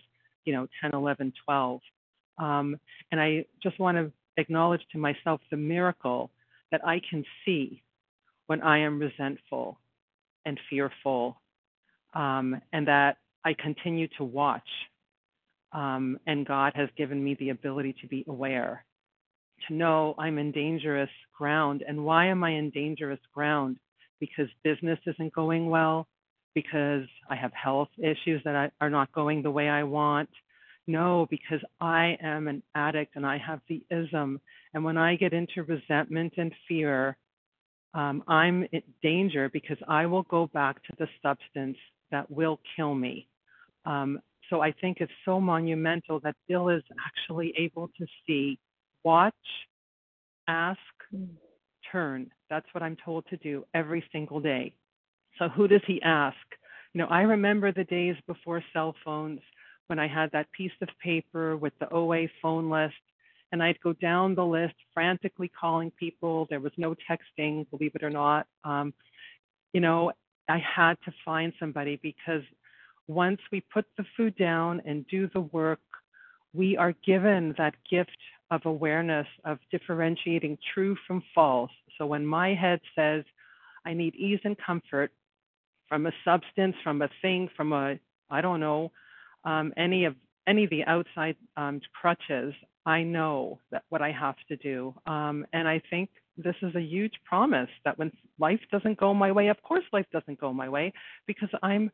[0.45, 1.81] you know, 10, 11, 12.
[2.39, 2.79] Um,
[3.13, 6.31] and I just want to acknowledge to myself the miracle
[6.73, 7.83] that I can see
[8.47, 9.79] when I am resentful
[10.45, 11.41] and fearful,
[12.15, 14.69] um, and that I continue to watch.
[15.73, 18.85] Um, and God has given me the ability to be aware,
[19.69, 21.85] to know I'm in dangerous ground.
[21.87, 23.77] And why am I in dangerous ground?
[24.21, 26.07] Because business isn't going well,
[26.55, 30.29] because I have health issues that I, are not going the way I want.
[30.87, 34.41] No, because I am an addict and I have the ism.
[34.75, 37.17] And when I get into resentment and fear,
[37.95, 41.77] um, I'm in danger because I will go back to the substance
[42.11, 43.29] that will kill me.
[43.85, 48.59] Um, so I think it's so monumental that Bill is actually able to see,
[49.05, 49.35] watch,
[50.49, 50.79] ask,
[51.91, 52.31] turn.
[52.51, 54.75] That's what I'm told to do every single day.
[55.39, 56.37] So who does he ask?
[56.93, 59.41] You know, I remember the days before cell phones
[59.87, 62.95] when I had that piece of paper with the OA phone list
[63.53, 66.47] and I'd go down the list frantically calling people.
[66.51, 68.47] There was no texting, believe it or not.
[68.65, 68.93] Um,
[69.73, 70.13] you know,
[70.49, 72.43] I had to find somebody because
[73.09, 75.81] once we put the food down and do the work,
[76.53, 78.17] we are given that gift
[78.51, 81.71] of awareness of differentiating true from false.
[82.01, 83.25] So when my head says,
[83.85, 85.13] I need ease and comfort
[85.89, 87.99] from a substance, from a thing, from a,
[88.31, 88.91] I don't know,
[89.45, 90.15] um, any of
[90.47, 92.55] any of the outside um, crutches,
[92.87, 94.95] I know that what I have to do.
[95.07, 96.09] Um, and I think
[96.39, 100.07] this is a huge promise that when life doesn't go my way, of course life
[100.11, 100.93] doesn't go my way
[101.27, 101.91] because I'm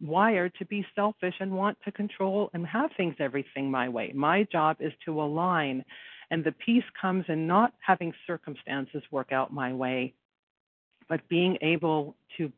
[0.00, 4.12] wired to be selfish and want to control and have things everything my way.
[4.14, 5.84] My job is to align.
[6.30, 10.14] And the peace comes in not having circumstances work out my way,
[11.08, 12.52] but being able to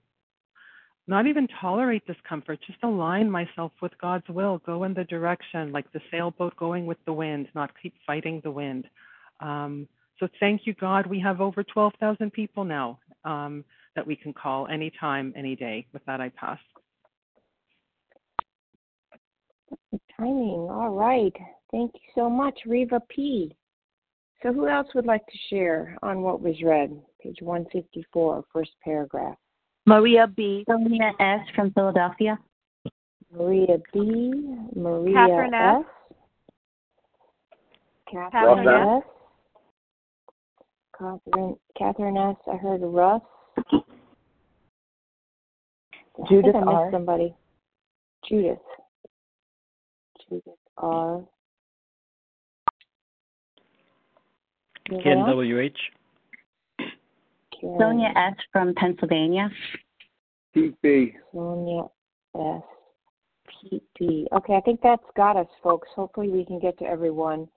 [1.07, 5.91] not even tolerate discomfort, just align myself with God's will, go in the direction, like
[5.93, 8.87] the sailboat going with the wind, not keep fighting the wind.
[9.41, 11.07] Um, so thank you, God.
[11.07, 13.65] We have over 12,000 people now um,
[13.97, 15.87] that we can call anytime, any day.
[15.93, 16.59] With that, I pass.
[20.17, 20.69] Timing.
[20.71, 21.35] All right.
[21.73, 23.57] Thank you so much, Reva P.
[24.43, 26.99] So, who else would like to share on what was read?
[27.23, 29.37] Page 154, first paragraph.
[29.87, 30.65] Maria B.
[30.69, 31.41] Sonia S.
[31.55, 32.39] from Philadelphia.
[33.33, 34.33] Maria B.
[34.75, 35.85] Maria Catherine S.
[35.85, 35.91] S.
[38.11, 39.03] Catherine S.
[40.99, 42.37] Catherine, Catherine S.
[42.51, 43.23] I heard Russ.
[46.29, 46.91] Judith I think I missed R.
[46.93, 47.35] somebody.
[48.29, 48.59] Judith.
[50.29, 51.25] Judith R.
[55.03, 55.29] Ken else?
[55.29, 55.79] W.H.
[57.61, 58.35] Sonia S.
[58.53, 59.51] from Pennsylvania.
[60.55, 61.15] Pete B.
[61.33, 61.85] Sonia
[62.37, 62.63] S.
[63.63, 64.27] Pete B.
[64.33, 65.89] Okay, I think that's got us, folks.
[65.95, 67.49] Hopefully, we can get to everyone.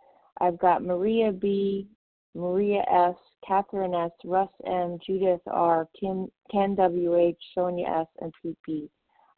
[0.41, 1.87] I've got Maria B.
[2.35, 3.15] Maria S.
[3.47, 4.11] Catherine S.
[4.25, 4.97] Russ M.
[5.05, 5.87] Judith R.
[5.99, 7.15] Kim Ken W.
[7.15, 7.37] H.
[7.55, 8.07] Sonia S.
[8.21, 8.89] and Pete B.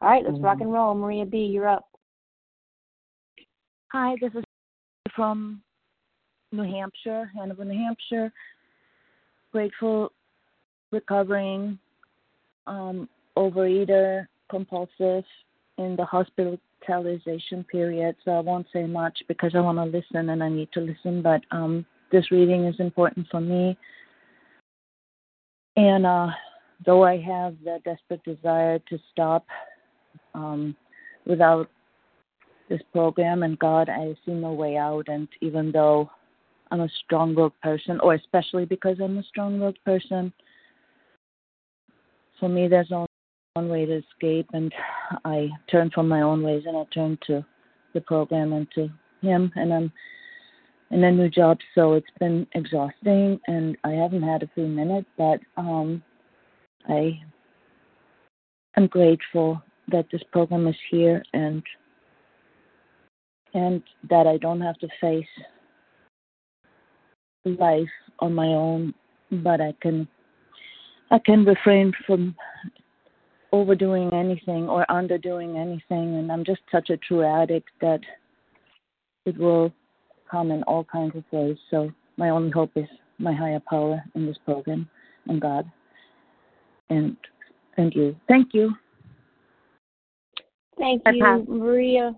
[0.01, 0.63] All right, let's rock mm-hmm.
[0.63, 0.93] and roll.
[0.95, 1.38] Maria B.
[1.38, 1.88] You're up.
[3.91, 4.43] Hi, this is
[5.15, 5.62] from
[6.56, 8.32] New Hampshire, Hanover, New Hampshire.
[9.52, 10.12] Grateful,
[10.91, 11.80] recovering,
[12.68, 15.24] um, overeater, compulsive,
[15.78, 18.15] in the hospitalization period.
[18.24, 21.22] So I won't say much because I want to listen and I need to listen.
[21.22, 23.78] But um, this reading is important for me.
[25.76, 26.28] And uh,
[26.86, 29.46] though I have the desperate desire to stop
[30.34, 30.76] um,
[31.26, 31.70] without
[32.70, 35.08] this program and God, I see no way out.
[35.08, 36.10] And even though
[36.71, 40.34] I'm a strong willed person, or especially because I'm a strong willed person,
[42.39, 43.08] for me, there's only
[43.54, 44.47] one way to escape.
[44.54, 44.73] And
[45.23, 47.45] I turn from my own ways and I turn to
[47.93, 48.89] the program and to
[49.21, 49.51] Him.
[49.56, 49.91] And I'm
[50.91, 53.39] in a new job, so it's been exhausting.
[53.47, 56.04] And I haven't had a free minute, but um,
[56.88, 57.19] I
[58.75, 61.63] am grateful that this program is here and
[63.54, 65.25] and that I don't have to face
[67.45, 67.88] life
[68.19, 68.93] on my own,
[69.31, 70.08] but I can
[71.12, 72.36] I can refrain from
[73.51, 78.01] overdoing anything or underdoing anything and I'm just such a true addict that
[79.25, 79.71] it will
[80.29, 81.58] come in all kinds of ways.
[81.69, 82.88] So my only hope is
[83.19, 84.89] my higher power in this program
[85.27, 85.69] and God.
[86.89, 87.15] And
[87.77, 88.15] and you.
[88.27, 88.73] Thank you.
[90.77, 91.45] Thank you.
[91.47, 92.15] Maria.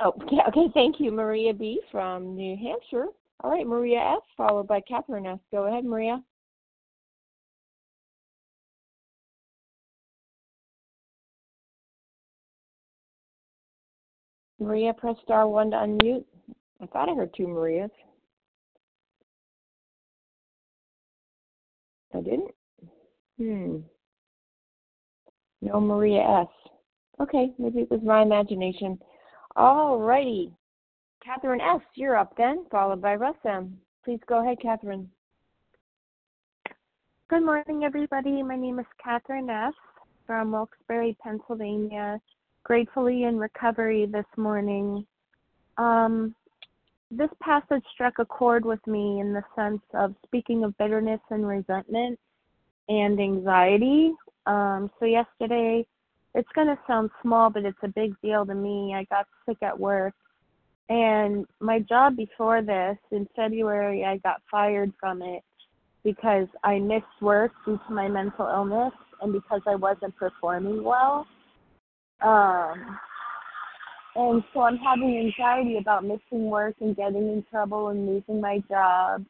[0.00, 0.66] Oh, yeah, okay.
[0.74, 1.80] Thank you, Maria B.
[1.90, 3.06] from New Hampshire.
[3.46, 4.22] All right, Maria S.
[4.36, 5.38] followed by Catherine S.
[5.52, 6.20] Go ahead, Maria.
[14.58, 16.24] Maria, press star one to unmute.
[16.82, 17.92] I thought I heard two Marias.
[22.12, 22.50] I didn't.
[23.38, 23.76] Hmm.
[25.62, 26.48] No Maria S.
[27.20, 28.98] Okay, maybe it was my imagination.
[29.54, 30.50] All righty.
[31.26, 33.76] Catherine S., you're up then, followed by Russ M.
[34.04, 35.10] Please go ahead, Catherine.
[37.28, 38.44] Good morning, everybody.
[38.44, 39.72] My name is Catherine S.
[40.24, 42.20] from Wilkes-Barre, Pennsylvania.
[42.62, 45.04] Gratefully in recovery this morning.
[45.78, 46.32] Um,
[47.10, 51.44] this passage struck a chord with me in the sense of speaking of bitterness and
[51.44, 52.20] resentment
[52.88, 54.12] and anxiety.
[54.46, 55.84] Um, so yesterday,
[56.36, 58.94] it's going to sound small, but it's a big deal to me.
[58.94, 60.14] I got sick at work.
[60.88, 65.42] And my job before this, in February, I got fired from it
[66.04, 71.26] because I missed work due to my mental illness and because I wasn't performing well.
[72.20, 72.98] Um,
[74.14, 78.62] and so I'm having anxiety about missing work and getting in trouble and losing my
[78.68, 79.24] job.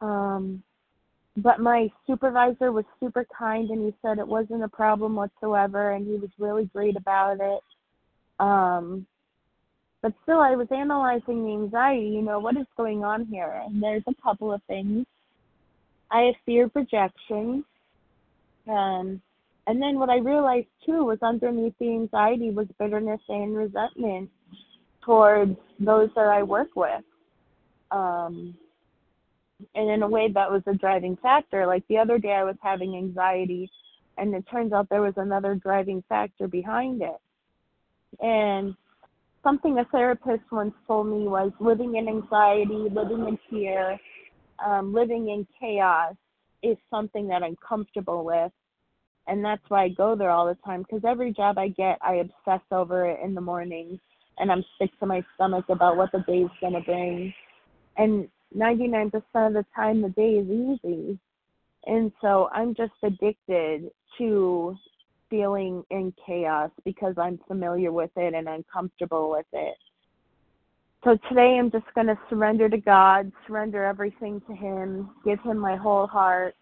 [0.00, 0.62] Um,
[1.36, 6.06] but my supervisor was super kind and he said it wasn't a problem whatsoever and
[6.06, 7.62] he was really great about it.
[8.40, 9.06] Um,
[10.02, 13.62] but still, I was analyzing the anxiety, you know, what is going on here?
[13.66, 15.04] And there's a couple of things.
[16.10, 17.64] I have fear projection.
[18.66, 19.20] Um,
[19.66, 24.30] and then what I realized too was underneath the anxiety was bitterness and resentment
[25.04, 27.04] towards those that I work with.
[27.90, 28.54] Um,
[29.74, 31.66] and in a way, that was a driving factor.
[31.66, 33.70] Like the other day, I was having anxiety,
[34.16, 37.20] and it turns out there was another driving factor behind it.
[38.24, 38.74] And
[39.42, 43.98] something a therapist once told me was living in anxiety, living in fear,
[44.64, 46.14] um, living in chaos
[46.62, 48.52] is something that I'm comfortable with.
[49.26, 52.16] And that's why I go there all the time because every job I get, I
[52.16, 53.98] obsess over it in the mornings
[54.38, 57.32] and I'm sick to my stomach about what the day's going to bring.
[57.96, 61.18] And 99% of the time, the day is easy.
[61.86, 64.76] And so I'm just addicted to
[65.30, 69.76] feeling in chaos because I'm familiar with it and I'm comfortable with it.
[71.02, 75.56] So today I'm just going to surrender to God, surrender everything to Him, give Him
[75.56, 76.54] my whole heart,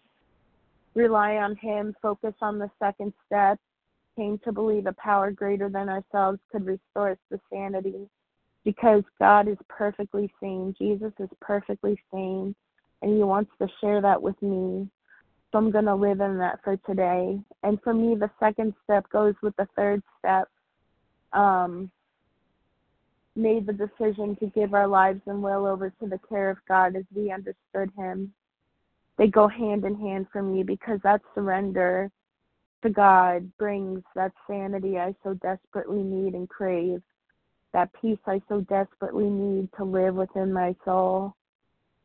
[0.95, 3.59] rely on Him, focus on the second step,
[4.15, 8.07] came to believe a power greater than ourselves could restore us to sanity
[8.63, 10.73] because God is perfectly sane.
[10.77, 12.55] Jesus is perfectly sane,
[13.01, 14.87] and He wants to share that with me.
[15.51, 17.39] So I'm going to live in that for today.
[17.63, 20.47] And for me, the second step goes with the third step.
[21.33, 21.91] Um,
[23.35, 26.95] made the decision to give our lives and will over to the care of God
[26.95, 28.33] as we understood Him.
[29.17, 32.11] They go hand in hand for me because that surrender
[32.83, 37.01] to God brings that sanity I so desperately need and crave,
[37.73, 41.35] that peace I so desperately need to live within my soul.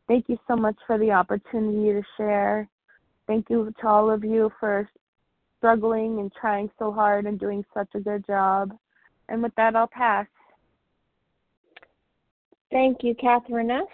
[0.09, 2.69] Thank you so much for the opportunity to share.
[3.27, 4.89] Thank you to all of you for
[5.59, 8.77] struggling and trying so hard and doing such a good job.
[9.29, 10.27] And with that, I'll pass.
[12.71, 13.87] Thank you, Catherine S.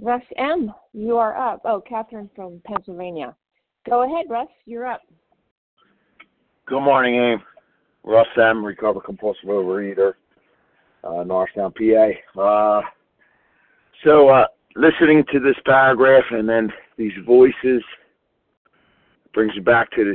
[0.00, 1.62] Russ M., you are up.
[1.64, 3.34] Oh, Catherine from Pennsylvania.
[3.88, 5.02] Go ahead, Russ, you're up.
[6.66, 7.38] Good morning, Aim.
[8.02, 10.14] Russ M., recovered compulsive overeater,
[11.04, 12.40] uh, Norristown, PA.
[12.40, 12.82] Uh,
[14.02, 17.82] so, uh, listening to this paragraph and then these voices
[19.34, 20.14] brings me back to the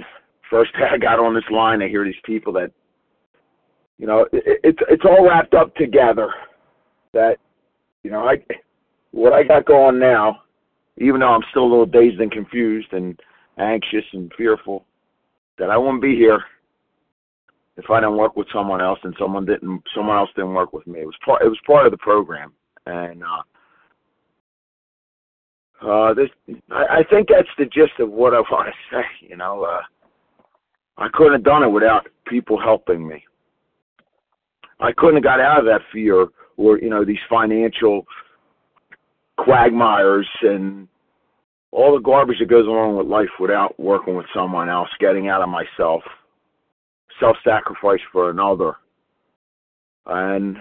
[0.49, 1.81] first day I got on this line.
[1.81, 2.71] I hear these people that,
[3.97, 6.33] you know, it, it's it's all wrapped up together.
[7.13, 7.37] That,
[8.03, 8.43] you know, I
[9.11, 10.41] what I got going now,
[10.97, 13.19] even though I'm still a little dazed and confused and
[13.57, 14.85] anxious and fearful,
[15.57, 16.39] that I wouldn't be here
[17.77, 20.85] if I didn't work with someone else and someone didn't someone else didn't work with
[20.87, 20.99] me.
[21.01, 22.53] It was part it was part of the program.
[22.85, 23.43] And uh
[25.81, 26.29] uh, this,
[26.71, 29.27] I, I think that's the gist of what I want to say.
[29.27, 29.81] You know, uh,
[30.97, 33.23] I couldn't have done it without people helping me.
[34.79, 36.27] I couldn't have got out of that fear
[36.57, 38.05] or you know these financial
[39.37, 40.87] quagmires and
[41.71, 45.41] all the garbage that goes along with life without working with someone else, getting out
[45.41, 46.01] of myself,
[47.19, 48.73] self-sacrifice for another.
[50.07, 50.57] And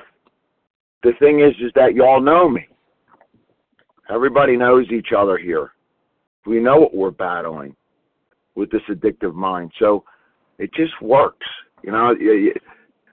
[1.02, 2.66] the thing is, is that y'all know me.
[4.10, 5.72] Everybody knows each other here.
[6.46, 7.76] We know what we're battling
[8.54, 9.72] with this addictive mind.
[9.78, 10.04] So
[10.58, 11.46] it just works.
[11.82, 12.14] You know,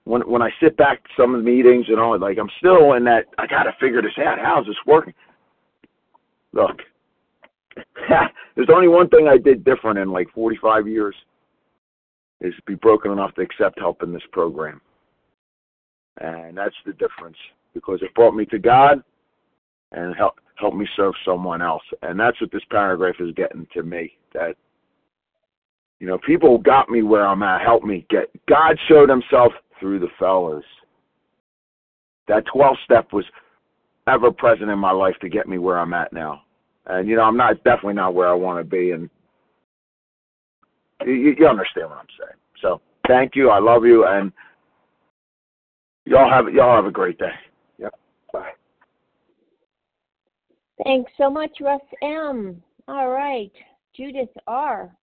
[0.05, 2.93] when when I sit back to some of the meetings and all, like I'm still
[2.93, 3.25] in that.
[3.37, 4.39] I got to figure this out.
[4.41, 5.13] How's this working?
[6.53, 6.79] Look,
[8.55, 11.15] there's only one thing I did different in like 45 years
[12.41, 14.81] is be broken enough to accept help in this program,
[16.21, 17.37] and that's the difference
[17.73, 19.03] because it brought me to God
[19.91, 21.83] and help help me serve someone else.
[22.01, 24.17] And that's what this paragraph is getting to me.
[24.33, 24.55] That
[25.99, 29.99] you know, people got me where I'm at, Help me get God showed himself through
[29.99, 30.65] the fellas.
[32.27, 33.25] That 12 step was
[34.07, 36.41] ever present in my life to get me where I'm at now.
[36.87, 39.09] And you know, I'm not definitely not where I want to be and
[41.05, 42.39] you, you understand what I'm saying.
[42.61, 43.49] So, thank you.
[43.49, 44.31] I love you and
[46.05, 47.33] y'all have y'all have a great day.
[50.83, 52.61] Thanks so much, Russ M.
[52.87, 53.51] All right,
[53.95, 54.95] Judith R.,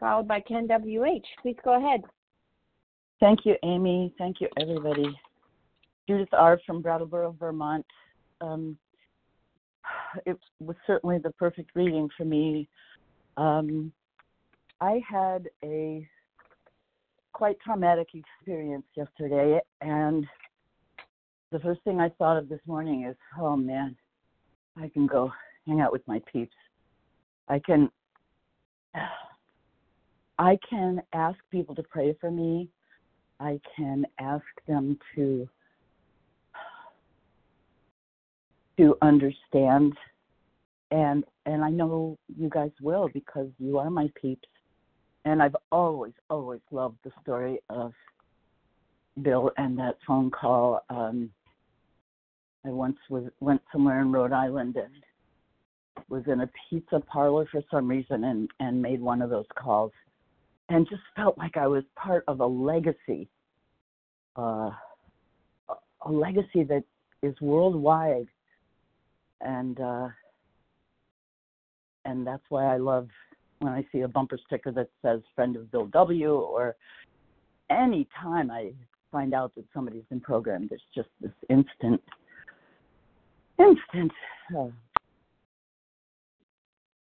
[0.00, 1.26] followed by Ken W.H.
[1.42, 2.02] Please go ahead.
[3.20, 4.12] Thank you, Amy.
[4.18, 5.16] Thank you, everybody.
[6.08, 6.58] Judith R.
[6.66, 7.86] from Brattleboro, Vermont.
[8.40, 8.76] Um,
[10.26, 12.68] it was certainly the perfect reading for me.
[13.36, 13.92] Um,
[14.80, 16.06] I had a
[17.32, 20.26] quite traumatic experience yesterday, and
[21.52, 23.96] the first thing I thought of this morning is, oh man,
[24.76, 25.32] I can go
[25.66, 26.54] hang out with my peeps.
[27.48, 27.90] I can
[30.38, 32.68] I can ask people to pray for me.
[33.38, 35.48] I can ask them to
[38.78, 39.92] to understand
[40.90, 44.48] and and I know you guys will because you are my peeps.
[45.24, 47.92] And I've always, always loved the story of
[49.22, 50.84] Bill and that phone call.
[50.90, 51.30] Um,
[52.64, 54.92] I once was went somewhere in Rhode Island and
[56.08, 59.92] was in a pizza parlor for some reason and and made one of those calls
[60.68, 63.28] and just felt like I was part of a legacy
[64.36, 64.70] uh
[66.04, 66.84] a legacy that
[67.22, 68.26] is worldwide,
[69.40, 70.08] and uh,
[72.04, 73.08] and that's why I love
[73.60, 76.76] when I see a bumper sticker that says "Friend of Bill W." or
[77.70, 78.72] any time I
[79.10, 82.02] find out that somebody's been programmed, there's just this instant,
[83.62, 84.12] instant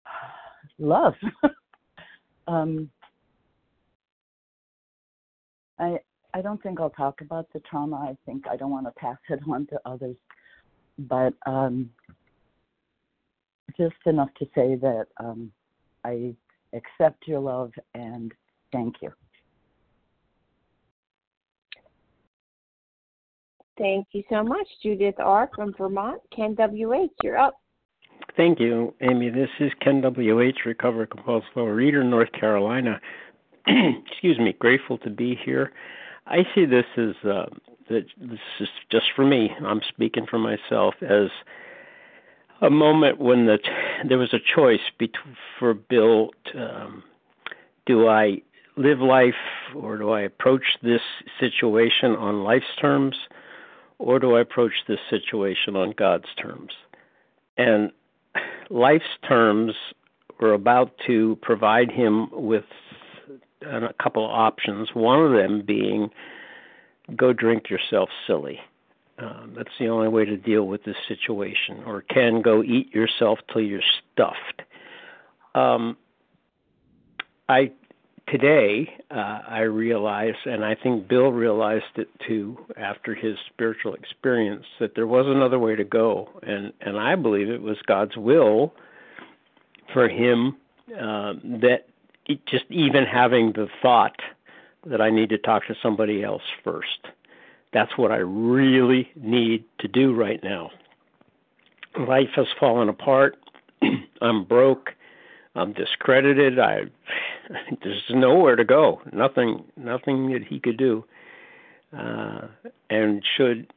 [0.79, 1.15] love.
[2.49, 2.91] um,
[5.79, 5.99] I
[6.35, 7.97] I don't think I'll talk about the trauma.
[7.97, 10.17] I think I don't want to pass it on to others,
[10.99, 11.91] but um,
[13.77, 15.51] just enough to say that um,
[16.05, 16.35] I
[16.73, 18.33] accept your love and
[18.73, 19.13] thank you.
[23.79, 25.51] Thank you so much, Judith R.
[25.55, 26.21] from Vermont.
[26.35, 27.55] Ken W.H., you're up.
[28.37, 29.31] Thank you, Amy.
[29.31, 33.01] This is Ken W.H., recovered compulsive reader, North Carolina.
[33.67, 35.73] Excuse me, grateful to be here.
[36.27, 37.47] I see this as uh,
[37.89, 38.05] this
[38.61, 39.51] is just for me.
[39.65, 41.29] I'm speaking for myself as
[42.61, 43.59] a moment when the
[44.09, 44.81] there was a choice
[45.59, 46.31] for Bill.
[46.55, 47.05] Um,
[47.87, 48.43] do I
[48.77, 49.35] live life,
[49.75, 51.01] or do I approach this
[51.39, 53.17] situation on life's terms?
[53.99, 56.73] Or do I approach this situation on God's terms?
[57.57, 57.91] And
[58.71, 59.75] life's terms
[60.41, 62.65] were about to provide him with
[63.63, 66.11] a couple of options, one of them being
[67.15, 68.61] go drink yourself silly.
[69.19, 71.83] Um, that's the only way to deal with this situation.
[71.87, 73.81] Or can go eat yourself till you're
[74.13, 74.63] stuffed.
[75.55, 75.97] Um,
[77.49, 77.73] I
[78.29, 84.65] today uh, I realize, and I think Bill realized it too after his spiritual experience,
[84.81, 88.73] that there was another way to go, and and I believe it was God's will
[89.93, 90.57] for him
[90.93, 91.87] uh, that
[92.27, 94.17] it, just even having the thought
[94.87, 97.09] that I need to talk to somebody else first.
[97.73, 100.71] That's what I really need to do right now.
[101.99, 103.37] Life has fallen apart.
[104.23, 104.91] I'm broke.
[105.55, 106.59] I'm discredited.
[106.59, 106.83] I
[107.83, 109.01] there's nowhere to go.
[109.13, 111.05] Nothing nothing that he could do.
[111.97, 112.49] Uh,
[112.91, 113.73] and should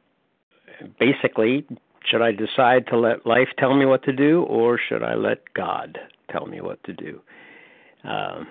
[0.98, 1.66] basically
[2.04, 5.52] should I decide to let life tell me what to do or should I let
[5.54, 5.98] God
[6.30, 7.20] tell me what to do?
[8.04, 8.44] Uh,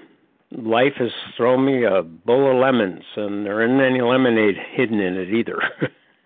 [0.52, 5.16] life has thrown me a bowl of lemons and there isn't any lemonade hidden in
[5.18, 5.62] it either.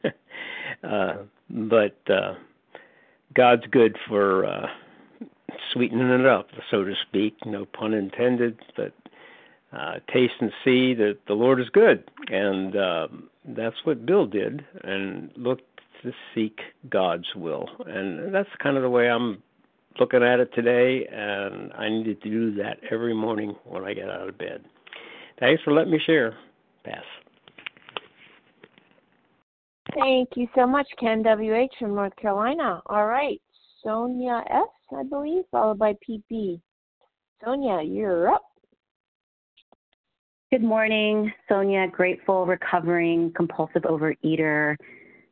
[0.83, 2.33] uh, but uh,
[3.33, 4.67] God's good for uh,
[5.73, 7.35] sweetening it up, so to speak.
[7.45, 8.93] No pun intended, but
[9.71, 14.65] uh, taste and see that the Lord is good, and um, that's what Bill did,
[14.83, 15.59] and look
[16.03, 19.41] to seek God's will, and that's kind of the way I'm
[19.99, 24.09] looking at it today, and I need to do that every morning when I get
[24.09, 24.63] out of bed.
[25.39, 26.35] Thanks for letting me share.
[26.83, 27.03] Pass.
[29.95, 32.81] Thank you so much, Ken WH from North Carolina.
[32.87, 33.39] All right,
[33.83, 36.59] Sonia S, I believe, followed by PP.
[37.43, 38.43] Sonia, you're up.
[40.51, 44.75] Good morning, Sonia, grateful, recovering, compulsive overeater.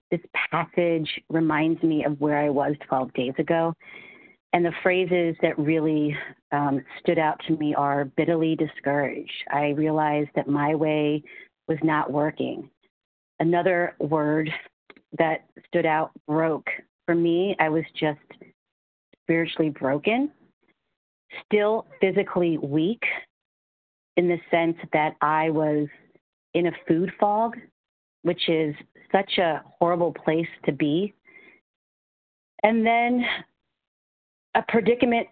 [0.09, 3.73] This passage reminds me of where I was 12 days ago.
[4.53, 6.15] And the phrases that really
[6.51, 9.31] um, stood out to me are bitterly discouraged.
[9.51, 11.23] I realized that my way
[11.67, 12.69] was not working.
[13.39, 14.51] Another word
[15.17, 16.67] that stood out broke
[17.05, 18.19] for me, I was just
[19.31, 20.29] spiritually broken,
[21.45, 23.01] still physically weak
[24.17, 25.87] in the sense that I was
[26.53, 27.55] in a food fog,
[28.23, 28.75] which is
[29.09, 31.13] such a horrible place to be.
[32.63, 33.23] And then
[34.55, 35.27] a predicament,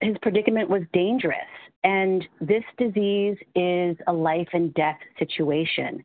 [0.00, 1.38] his predicament was dangerous.
[1.84, 6.04] And this disease is a life and death situation.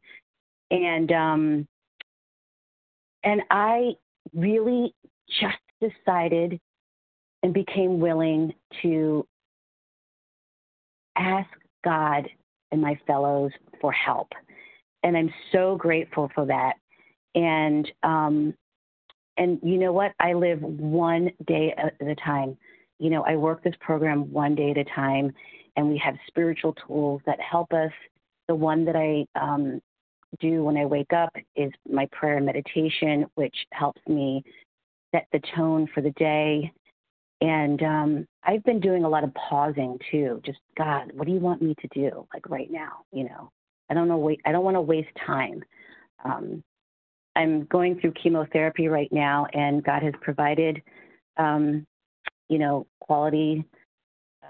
[0.70, 1.68] And um,
[3.24, 3.94] and I
[4.32, 4.94] really
[5.40, 6.60] just decided
[7.44, 9.26] and became willing to
[11.18, 11.50] ask
[11.84, 12.28] God
[12.72, 14.30] and my fellows for help.
[15.04, 16.74] And I'm so grateful for that.
[17.34, 18.54] And um,
[19.38, 20.12] and you know what?
[20.20, 22.58] I live one day at a time.
[23.00, 25.34] You know, I work this program one day at a time,
[25.76, 27.92] and we have spiritual tools that help us.
[28.48, 29.82] The one that I um,
[30.40, 34.44] do when I wake up is my prayer and meditation, which helps me
[35.14, 36.72] set the tone for the day.
[37.42, 40.42] And um, I've been doing a lot of pausing too.
[40.46, 42.28] Just God, what do you want me to do?
[42.34, 43.52] Like right now, you know,
[43.90, 44.18] I don't know.
[44.18, 45.64] Wait, I don't want to waste time.
[46.24, 46.64] Um,
[47.36, 50.82] I'm going through chemotherapy right now, and God has provided,
[51.38, 51.86] um,
[52.50, 53.66] you know, quality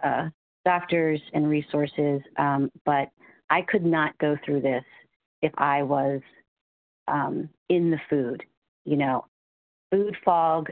[0.04, 0.30] uh,
[0.66, 2.22] doctors and resources.
[2.38, 3.10] Um, but
[3.50, 4.84] I could not go through this
[5.42, 6.22] if I was
[7.08, 8.44] um, in the food.
[8.86, 9.26] you know,
[9.92, 10.70] food fog,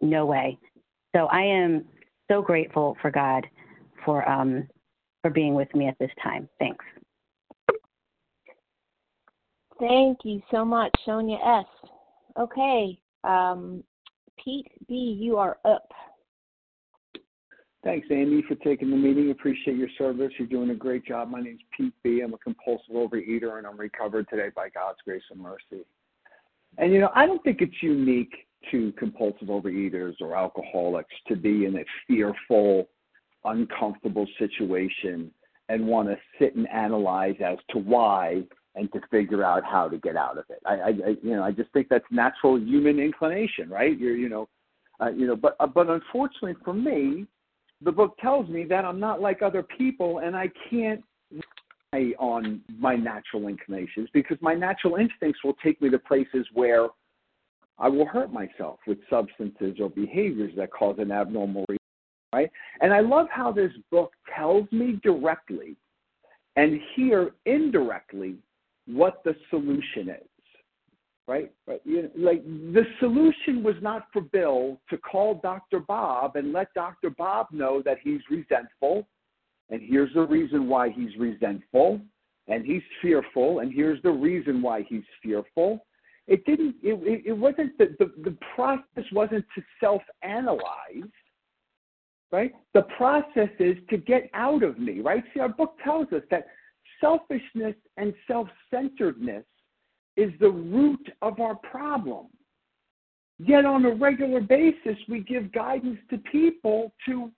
[0.00, 0.58] no way.
[1.18, 1.84] So I am
[2.30, 3.44] so grateful for God
[4.04, 4.68] for um
[5.20, 6.48] for being with me at this time.
[6.60, 6.84] Thanks.
[9.80, 11.90] Thank you so much, Sonia S.
[12.38, 13.82] Okay, um,
[14.42, 15.90] Pete B, you are up.
[17.82, 19.32] Thanks, Amy, for taking the meeting.
[19.32, 20.32] Appreciate your service.
[20.38, 21.30] You're doing a great job.
[21.30, 22.20] My name's Pete B.
[22.20, 25.84] I'm a compulsive overeater, and I'm recovered today by God's grace and mercy.
[26.76, 31.64] And you know, I don't think it's unique to compulsive overeaters or alcoholics to be
[31.64, 32.88] in a fearful,
[33.44, 35.30] uncomfortable situation
[35.68, 38.42] and want to sit and analyze as to why
[38.74, 40.60] and to figure out how to get out of it.
[40.64, 43.98] I, I, I you know, I just think that's natural human inclination, right?
[43.98, 44.48] You're, you know,
[45.00, 47.26] uh, you know, but uh, but unfortunately for me,
[47.82, 52.60] the book tells me that I'm not like other people, and I can't rely on
[52.78, 56.88] my natural inclinations because my natural instincts will take me to places where
[57.78, 61.78] I will hurt myself with substances or behaviors that cause an abnormal reaction,
[62.32, 62.50] right?
[62.80, 65.76] And I love how this book tells me directly
[66.56, 68.34] and here indirectly
[68.86, 70.28] what the solution is.
[71.28, 71.52] Right?
[71.66, 71.80] right?
[71.84, 75.78] You know, like the solution was not for Bill to call Dr.
[75.78, 77.10] Bob and let Dr.
[77.10, 79.06] Bob know that he's resentful,
[79.68, 82.00] and here's the reason why he's resentful,
[82.48, 85.84] and he's fearful, and here's the reason why he's fearful.
[86.28, 86.76] It didn't.
[86.82, 91.10] It, it wasn't the, the the process wasn't to self-analyze
[92.30, 92.52] right?
[92.74, 95.24] The process is to get out of me, right?
[95.32, 96.46] See, our book tells us that
[97.00, 99.44] selfishness and self centeredness
[100.16, 102.26] is the root of our problem.
[103.38, 107.30] Yet on a regular basis, we give guidance to people to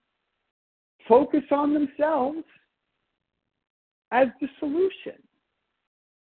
[1.07, 2.45] focus on themselves
[4.13, 5.23] as the solution.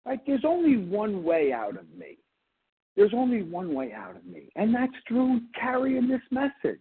[0.06, 0.20] Right?
[0.26, 2.18] There's only one way out of me.
[2.96, 6.80] There's only one way out of me, and that's through carrying this message.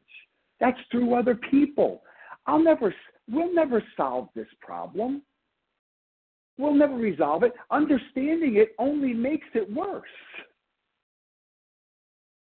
[0.61, 2.03] That's through other people.
[2.47, 2.95] I'll never,
[3.29, 5.23] we'll never solve this problem.
[6.57, 7.53] We'll never resolve it.
[7.71, 10.05] Understanding it only makes it worse.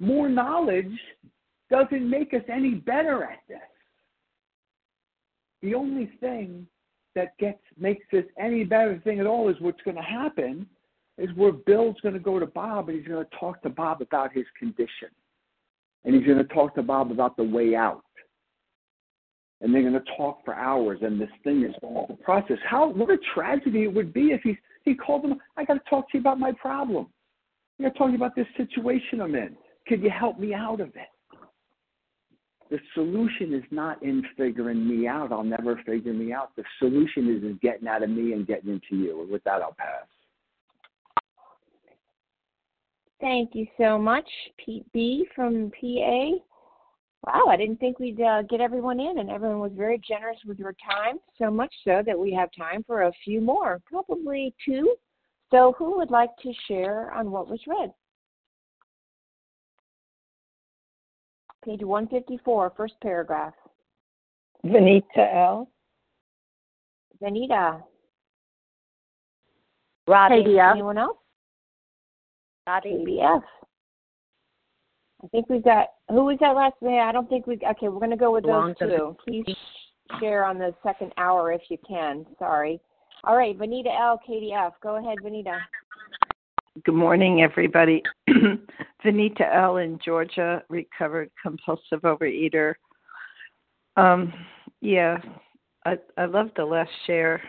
[0.01, 0.99] More knowledge
[1.71, 3.59] doesn't make us any better at this.
[5.63, 6.67] The only thing
[7.15, 10.67] that gets makes this any better thing at all is what's going to happen
[11.19, 14.01] is where Bill's going to go to Bob and he's going to talk to Bob
[14.01, 15.09] about his condition.
[16.05, 18.03] And he's going to talk to Bob about the way out
[19.63, 22.59] and they're going to talk for hours, and this thing is going to process.
[22.69, 25.39] How what a tragedy it would be if he he called them.
[25.57, 27.07] I got to talk to you about my problem.
[27.79, 29.57] I got to talk to you about this situation I'm in.
[29.87, 31.09] Could you help me out of it?
[32.71, 35.31] The solution is not in figuring me out.
[35.31, 36.57] I'll never figure me out.
[36.57, 39.23] The solution is in getting out of me and getting into you.
[39.23, 40.07] And with that, I'll pass.
[43.23, 46.31] Thank you so much, Pete B from PA.
[47.25, 50.59] Wow, I didn't think we'd uh, get everyone in, and everyone was very generous with
[50.59, 54.97] your time, so much so that we have time for a few more, probably two.
[55.53, 57.93] So, who would like to share on what was read?
[61.65, 63.55] Page 154, first paragraph.
[64.67, 65.71] Vanita L.
[67.23, 67.85] Vanita.
[70.09, 70.43] Robbie.
[70.43, 70.73] KDF.
[70.73, 71.19] Anyone else?
[72.67, 73.05] Robbie.
[73.07, 73.43] KBF.
[75.25, 77.01] I think we've got who was that last name?
[77.01, 77.55] I don't think we.
[77.55, 79.17] Okay, we're going to go with those two.
[79.25, 79.45] Please
[80.21, 82.27] share on the second hour if you can.
[82.39, 82.81] Sorry.
[83.25, 84.21] All right, Vanita L.
[84.29, 84.73] KDF.
[84.83, 85.59] Go ahead, Vanita.
[86.85, 88.03] Good morning, everybody.
[89.05, 89.77] Vanita L.
[89.77, 92.75] in Georgia, recovered compulsive overeater.
[93.97, 94.33] Um,
[94.81, 95.19] yeah,
[95.85, 97.41] I I love the last share.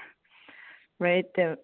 [0.99, 1.57] Right, the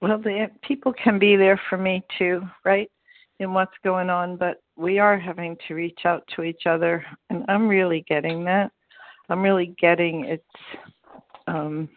[0.00, 2.90] well, the people can be there for me too, right?
[3.38, 7.44] in what's going on, but we are having to reach out to each other, and
[7.48, 8.72] I'm really getting that.
[9.28, 10.44] I'm really getting it's,
[11.46, 11.88] um,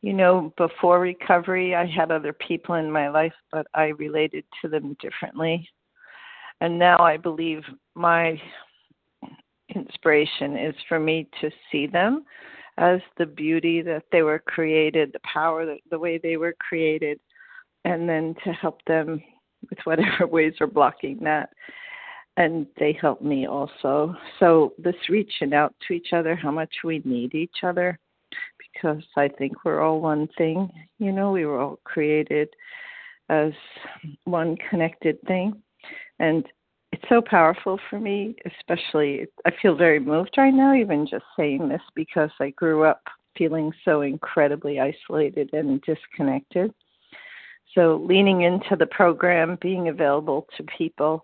[0.00, 4.68] you know, before recovery, I had other people in my life, but I related to
[4.68, 5.68] them differently.
[6.60, 7.62] And now I believe
[7.94, 8.40] my
[9.74, 12.24] inspiration is for me to see them
[12.78, 17.18] as the beauty that they were created, the power, that, the way they were created,
[17.84, 19.22] and then to help them
[19.70, 21.50] with whatever ways are blocking that.
[22.36, 24.14] And they help me also.
[24.38, 27.98] So, this reaching out to each other, how much we need each other,
[28.58, 30.70] because I think we're all one thing.
[30.98, 32.48] You know, we were all created
[33.30, 33.52] as
[34.24, 35.62] one connected thing.
[36.18, 36.44] And
[36.96, 39.26] it's so powerful for me, especially.
[39.44, 43.02] I feel very moved right now, even just saying this, because I grew up
[43.36, 46.72] feeling so incredibly isolated and disconnected.
[47.74, 51.22] So, leaning into the program, being available to people,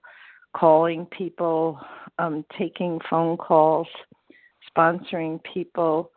[0.55, 1.81] calling people,
[2.19, 3.89] um, taking phone calls,
[4.77, 6.11] sponsoring people,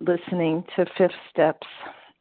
[0.00, 1.66] listening to Fifth Steps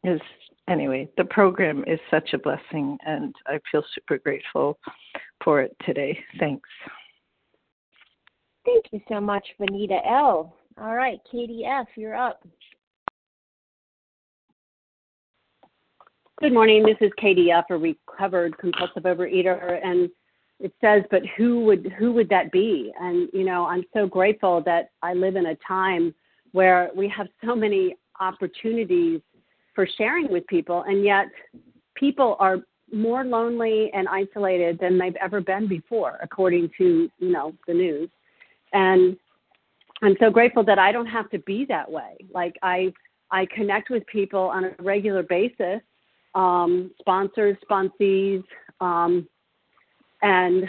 [0.03, 0.21] is
[0.67, 4.77] anyway, the program is such a blessing, and I feel super grateful
[5.43, 6.17] for it today.
[6.39, 6.69] Thanks.
[8.65, 10.55] Thank you so much, Vanita L.
[10.79, 12.45] All right, Katie F., you're up.
[16.39, 16.83] Good morning.
[16.83, 20.09] This is Katie F., a recovered compulsive overeater, and
[20.59, 24.61] it says, "But who would who would that be?" And you know, I'm so grateful
[24.61, 26.15] that I live in a time
[26.51, 29.21] where we have so many opportunities
[29.75, 31.27] for sharing with people, and yet
[31.95, 32.57] people are
[32.93, 38.09] more lonely and isolated than they've ever been before, according to you know the news.
[38.73, 39.17] And
[40.01, 42.17] I'm so grateful that I don't have to be that way.
[42.33, 42.93] Like I
[43.31, 45.81] I connect with people on a regular basis,
[46.35, 48.43] um, sponsors, sponsees,
[48.79, 49.27] um,
[50.21, 50.65] and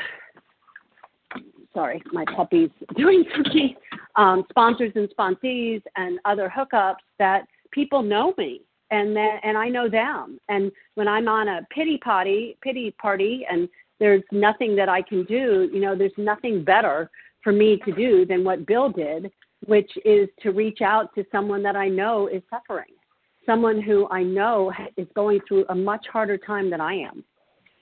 [1.75, 3.75] sorry, my puppy's doing something.
[4.16, 8.61] Um, sponsors and sponsees and other hookups that people know me
[8.93, 10.38] and then and I know them.
[10.49, 13.68] And when I'm on a pity potty, pity party, and
[13.99, 17.11] there's nothing that I can do, you know, there's nothing better
[17.43, 19.32] for me to do than what Bill did,
[19.66, 22.93] which is to reach out to someone that I know is suffering,
[23.47, 27.24] someone who I know is going through a much harder time than I am.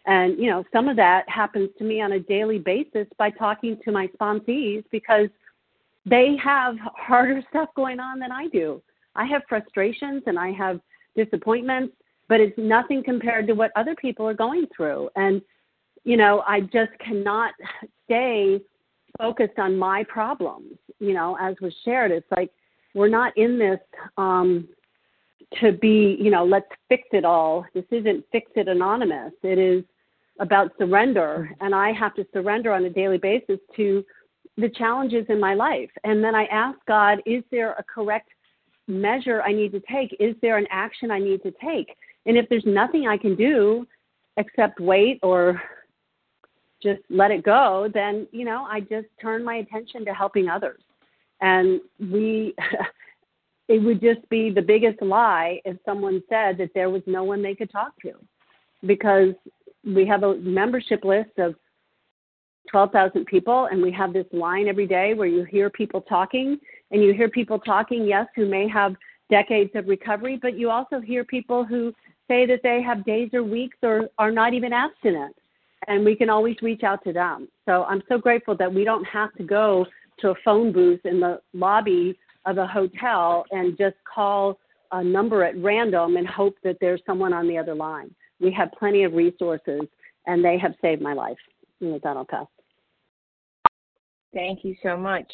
[0.07, 3.77] And you know, some of that happens to me on a daily basis by talking
[3.85, 5.29] to my sponsees because
[6.07, 8.81] they have harder stuff going on than I do.
[9.17, 10.81] I have frustrations and I have
[11.17, 11.95] disappointments,
[12.29, 15.11] but it's nothing compared to what other people are going through.
[15.17, 15.43] And,
[16.05, 17.53] you know, I just cannot
[18.05, 18.61] stay
[19.19, 20.77] focused on my problems.
[20.99, 22.51] You know, as was shared, it's like
[22.95, 23.81] we're not in this
[24.17, 24.69] um,
[25.61, 27.65] to be, you know, let's fix it all.
[27.75, 29.33] This isn't fix it anonymous.
[29.43, 29.85] It is
[30.39, 31.51] about surrender.
[31.61, 34.05] And I have to surrender on a daily basis to
[34.57, 35.91] the challenges in my life.
[36.05, 38.29] And then I ask God, is there a correct
[38.91, 40.17] measure I need to take?
[40.21, 41.97] Is there an action I need to take?
[42.27, 43.87] And if there's nothing I can do
[44.37, 45.61] except wait or
[46.83, 50.81] just let it go, then, you know, I just turn my attention to helping others.
[51.41, 52.55] And we,
[53.69, 57.43] it would just be the biggest lie if someone said that there was no one
[57.43, 58.13] they could talk to
[58.87, 59.35] because
[59.85, 61.55] we have a membership list of
[62.71, 66.59] 12,000 people, and we have this line every day where you hear people talking,
[66.91, 68.95] and you hear people talking, yes, who may have
[69.31, 71.93] decades of recovery, but you also hear people who
[72.29, 75.35] say that they have days or weeks or are not even abstinent,
[75.89, 77.49] and we can always reach out to them.
[77.67, 79.87] So I'm so grateful that we don't have to go
[80.21, 84.59] to a phone booth in the lobby of a hotel and just call
[84.93, 88.15] a number at random and hope that there's someone on the other line.
[88.41, 89.83] We have plenty of resources,
[90.27, 91.39] and they have saved my life.
[91.81, 92.47] And with that, I'll pass.
[94.33, 95.31] Thank you so much.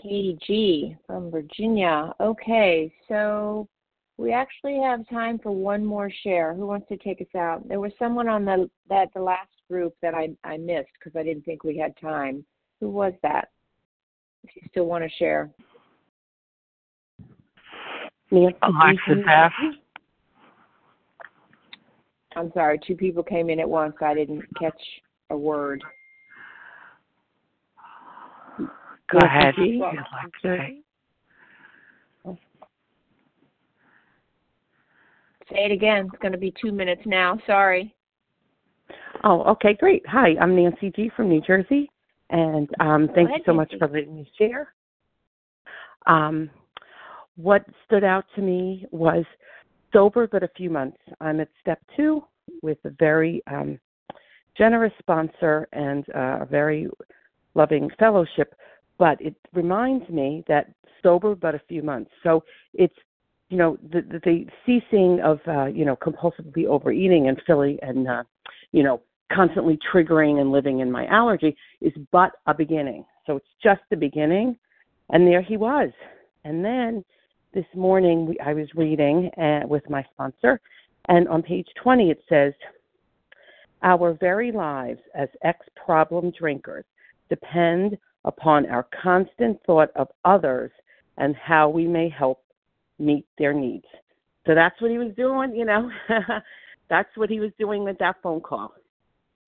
[0.00, 2.12] Katie G from Virginia.
[2.20, 3.68] Okay, so
[4.18, 6.54] we actually have time for one more share.
[6.54, 7.66] Who wants to take us out?
[7.68, 11.22] There was someone on the that the last group that I I missed because I
[11.22, 12.44] didn't think we had time.
[12.80, 13.48] Who was that?
[14.44, 15.50] If you still want to share.
[18.30, 19.52] Nancy Alexis F.
[22.36, 23.94] I'm sorry, two people came in at once.
[24.02, 24.80] I didn't catch
[25.30, 25.82] a word.
[29.10, 29.54] Go ahead.
[35.52, 36.08] Say it again.
[36.12, 37.38] It's going to be two minutes now.
[37.46, 37.94] Sorry.
[39.24, 40.02] Oh, okay, great.
[40.08, 41.90] Hi, I'm Nancy G from New Jersey,
[42.30, 44.72] and um, thank ahead, you so much for letting me share.
[46.06, 46.50] Um,
[47.36, 49.24] what stood out to me was
[49.92, 50.98] sober but a few months.
[51.20, 52.24] I'm at step two
[52.62, 53.78] with a very um,
[54.56, 56.88] generous sponsor and uh, a very
[57.54, 58.54] loving fellowship,
[58.98, 60.72] but it reminds me that
[61.02, 62.10] sober but a few months.
[62.22, 62.42] So
[62.74, 62.94] it's
[63.48, 68.08] you know the the, the ceasing of uh, you know compulsively overeating and filling and
[68.08, 68.22] uh,
[68.72, 69.00] you know
[69.32, 73.04] constantly triggering and living in my allergy is but a beginning.
[73.26, 74.56] So it's just the beginning,
[75.10, 75.90] and there he was.
[76.44, 77.04] And then
[77.54, 80.60] this morning we, I was reading uh, with my sponsor,
[81.08, 82.52] and on page 20 it says,
[83.82, 86.84] Our very lives as ex problem drinkers
[87.28, 90.70] depend upon our constant thought of others
[91.16, 92.42] and how we may help
[92.98, 93.86] meet their needs.
[94.46, 95.90] So that's what he was doing, you know.
[96.90, 98.74] that's what he was doing with that phone call.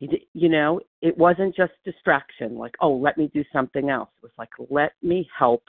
[0.01, 4.09] You know, it wasn't just distraction, like, oh, let me do something else.
[4.19, 5.65] It was like, let me help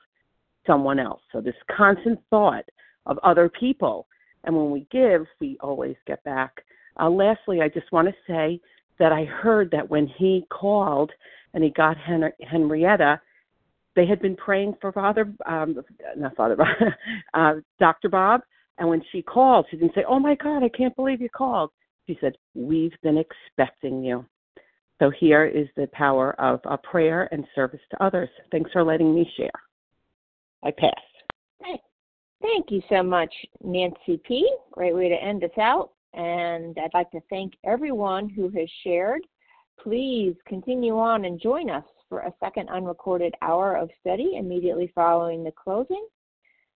[0.68, 1.22] someone else.
[1.32, 2.66] So this constant thought
[3.08, 4.08] of other people.
[4.44, 6.64] And when we give, we always get back
[7.00, 8.60] Uh, lastly, I just want to say
[9.00, 11.12] that I heard that when he called
[11.54, 13.20] and he got Hen- Henrietta,
[13.96, 15.84] they had been praying for Father, um,
[16.16, 16.58] not Father,
[17.34, 18.10] uh, Dr.
[18.10, 18.42] Bob.
[18.78, 21.72] And when she called, she didn't say, "Oh my God, I can't believe you called."
[22.08, 24.26] She said, "We've been expecting you."
[25.00, 28.30] So here is the power of a prayer and service to others.
[28.52, 29.52] Thanks for letting me share.
[30.64, 30.94] I pass.
[32.42, 33.34] Thank you so much,
[33.64, 34.50] Nancy P.
[34.72, 35.92] Great way to end us out.
[36.14, 39.22] And I'd like to thank everyone who has shared.
[39.84, 45.44] Please continue on and join us for a second unrecorded hour of study immediately following
[45.44, 46.06] the closing.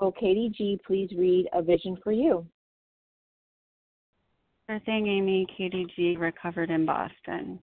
[0.00, 0.78] Will Katie G.
[0.86, 2.46] please read A Vision for You?
[4.68, 5.46] Sure thing, Amy.
[5.56, 6.16] Katie G.
[6.18, 7.58] recovered in Boston.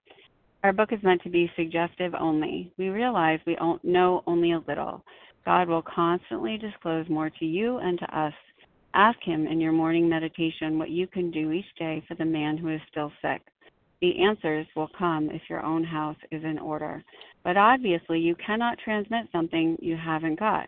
[0.64, 2.72] Our book is meant to be suggestive only.
[2.78, 5.04] We realize we know only a little.
[5.46, 8.34] God will constantly disclose more to you and to us.
[8.94, 12.58] Ask Him in your morning meditation what you can do each day for the man
[12.58, 13.42] who is still sick.
[14.02, 17.04] The answers will come if your own house is in order.
[17.44, 20.68] But obviously, you cannot transmit something you haven't got.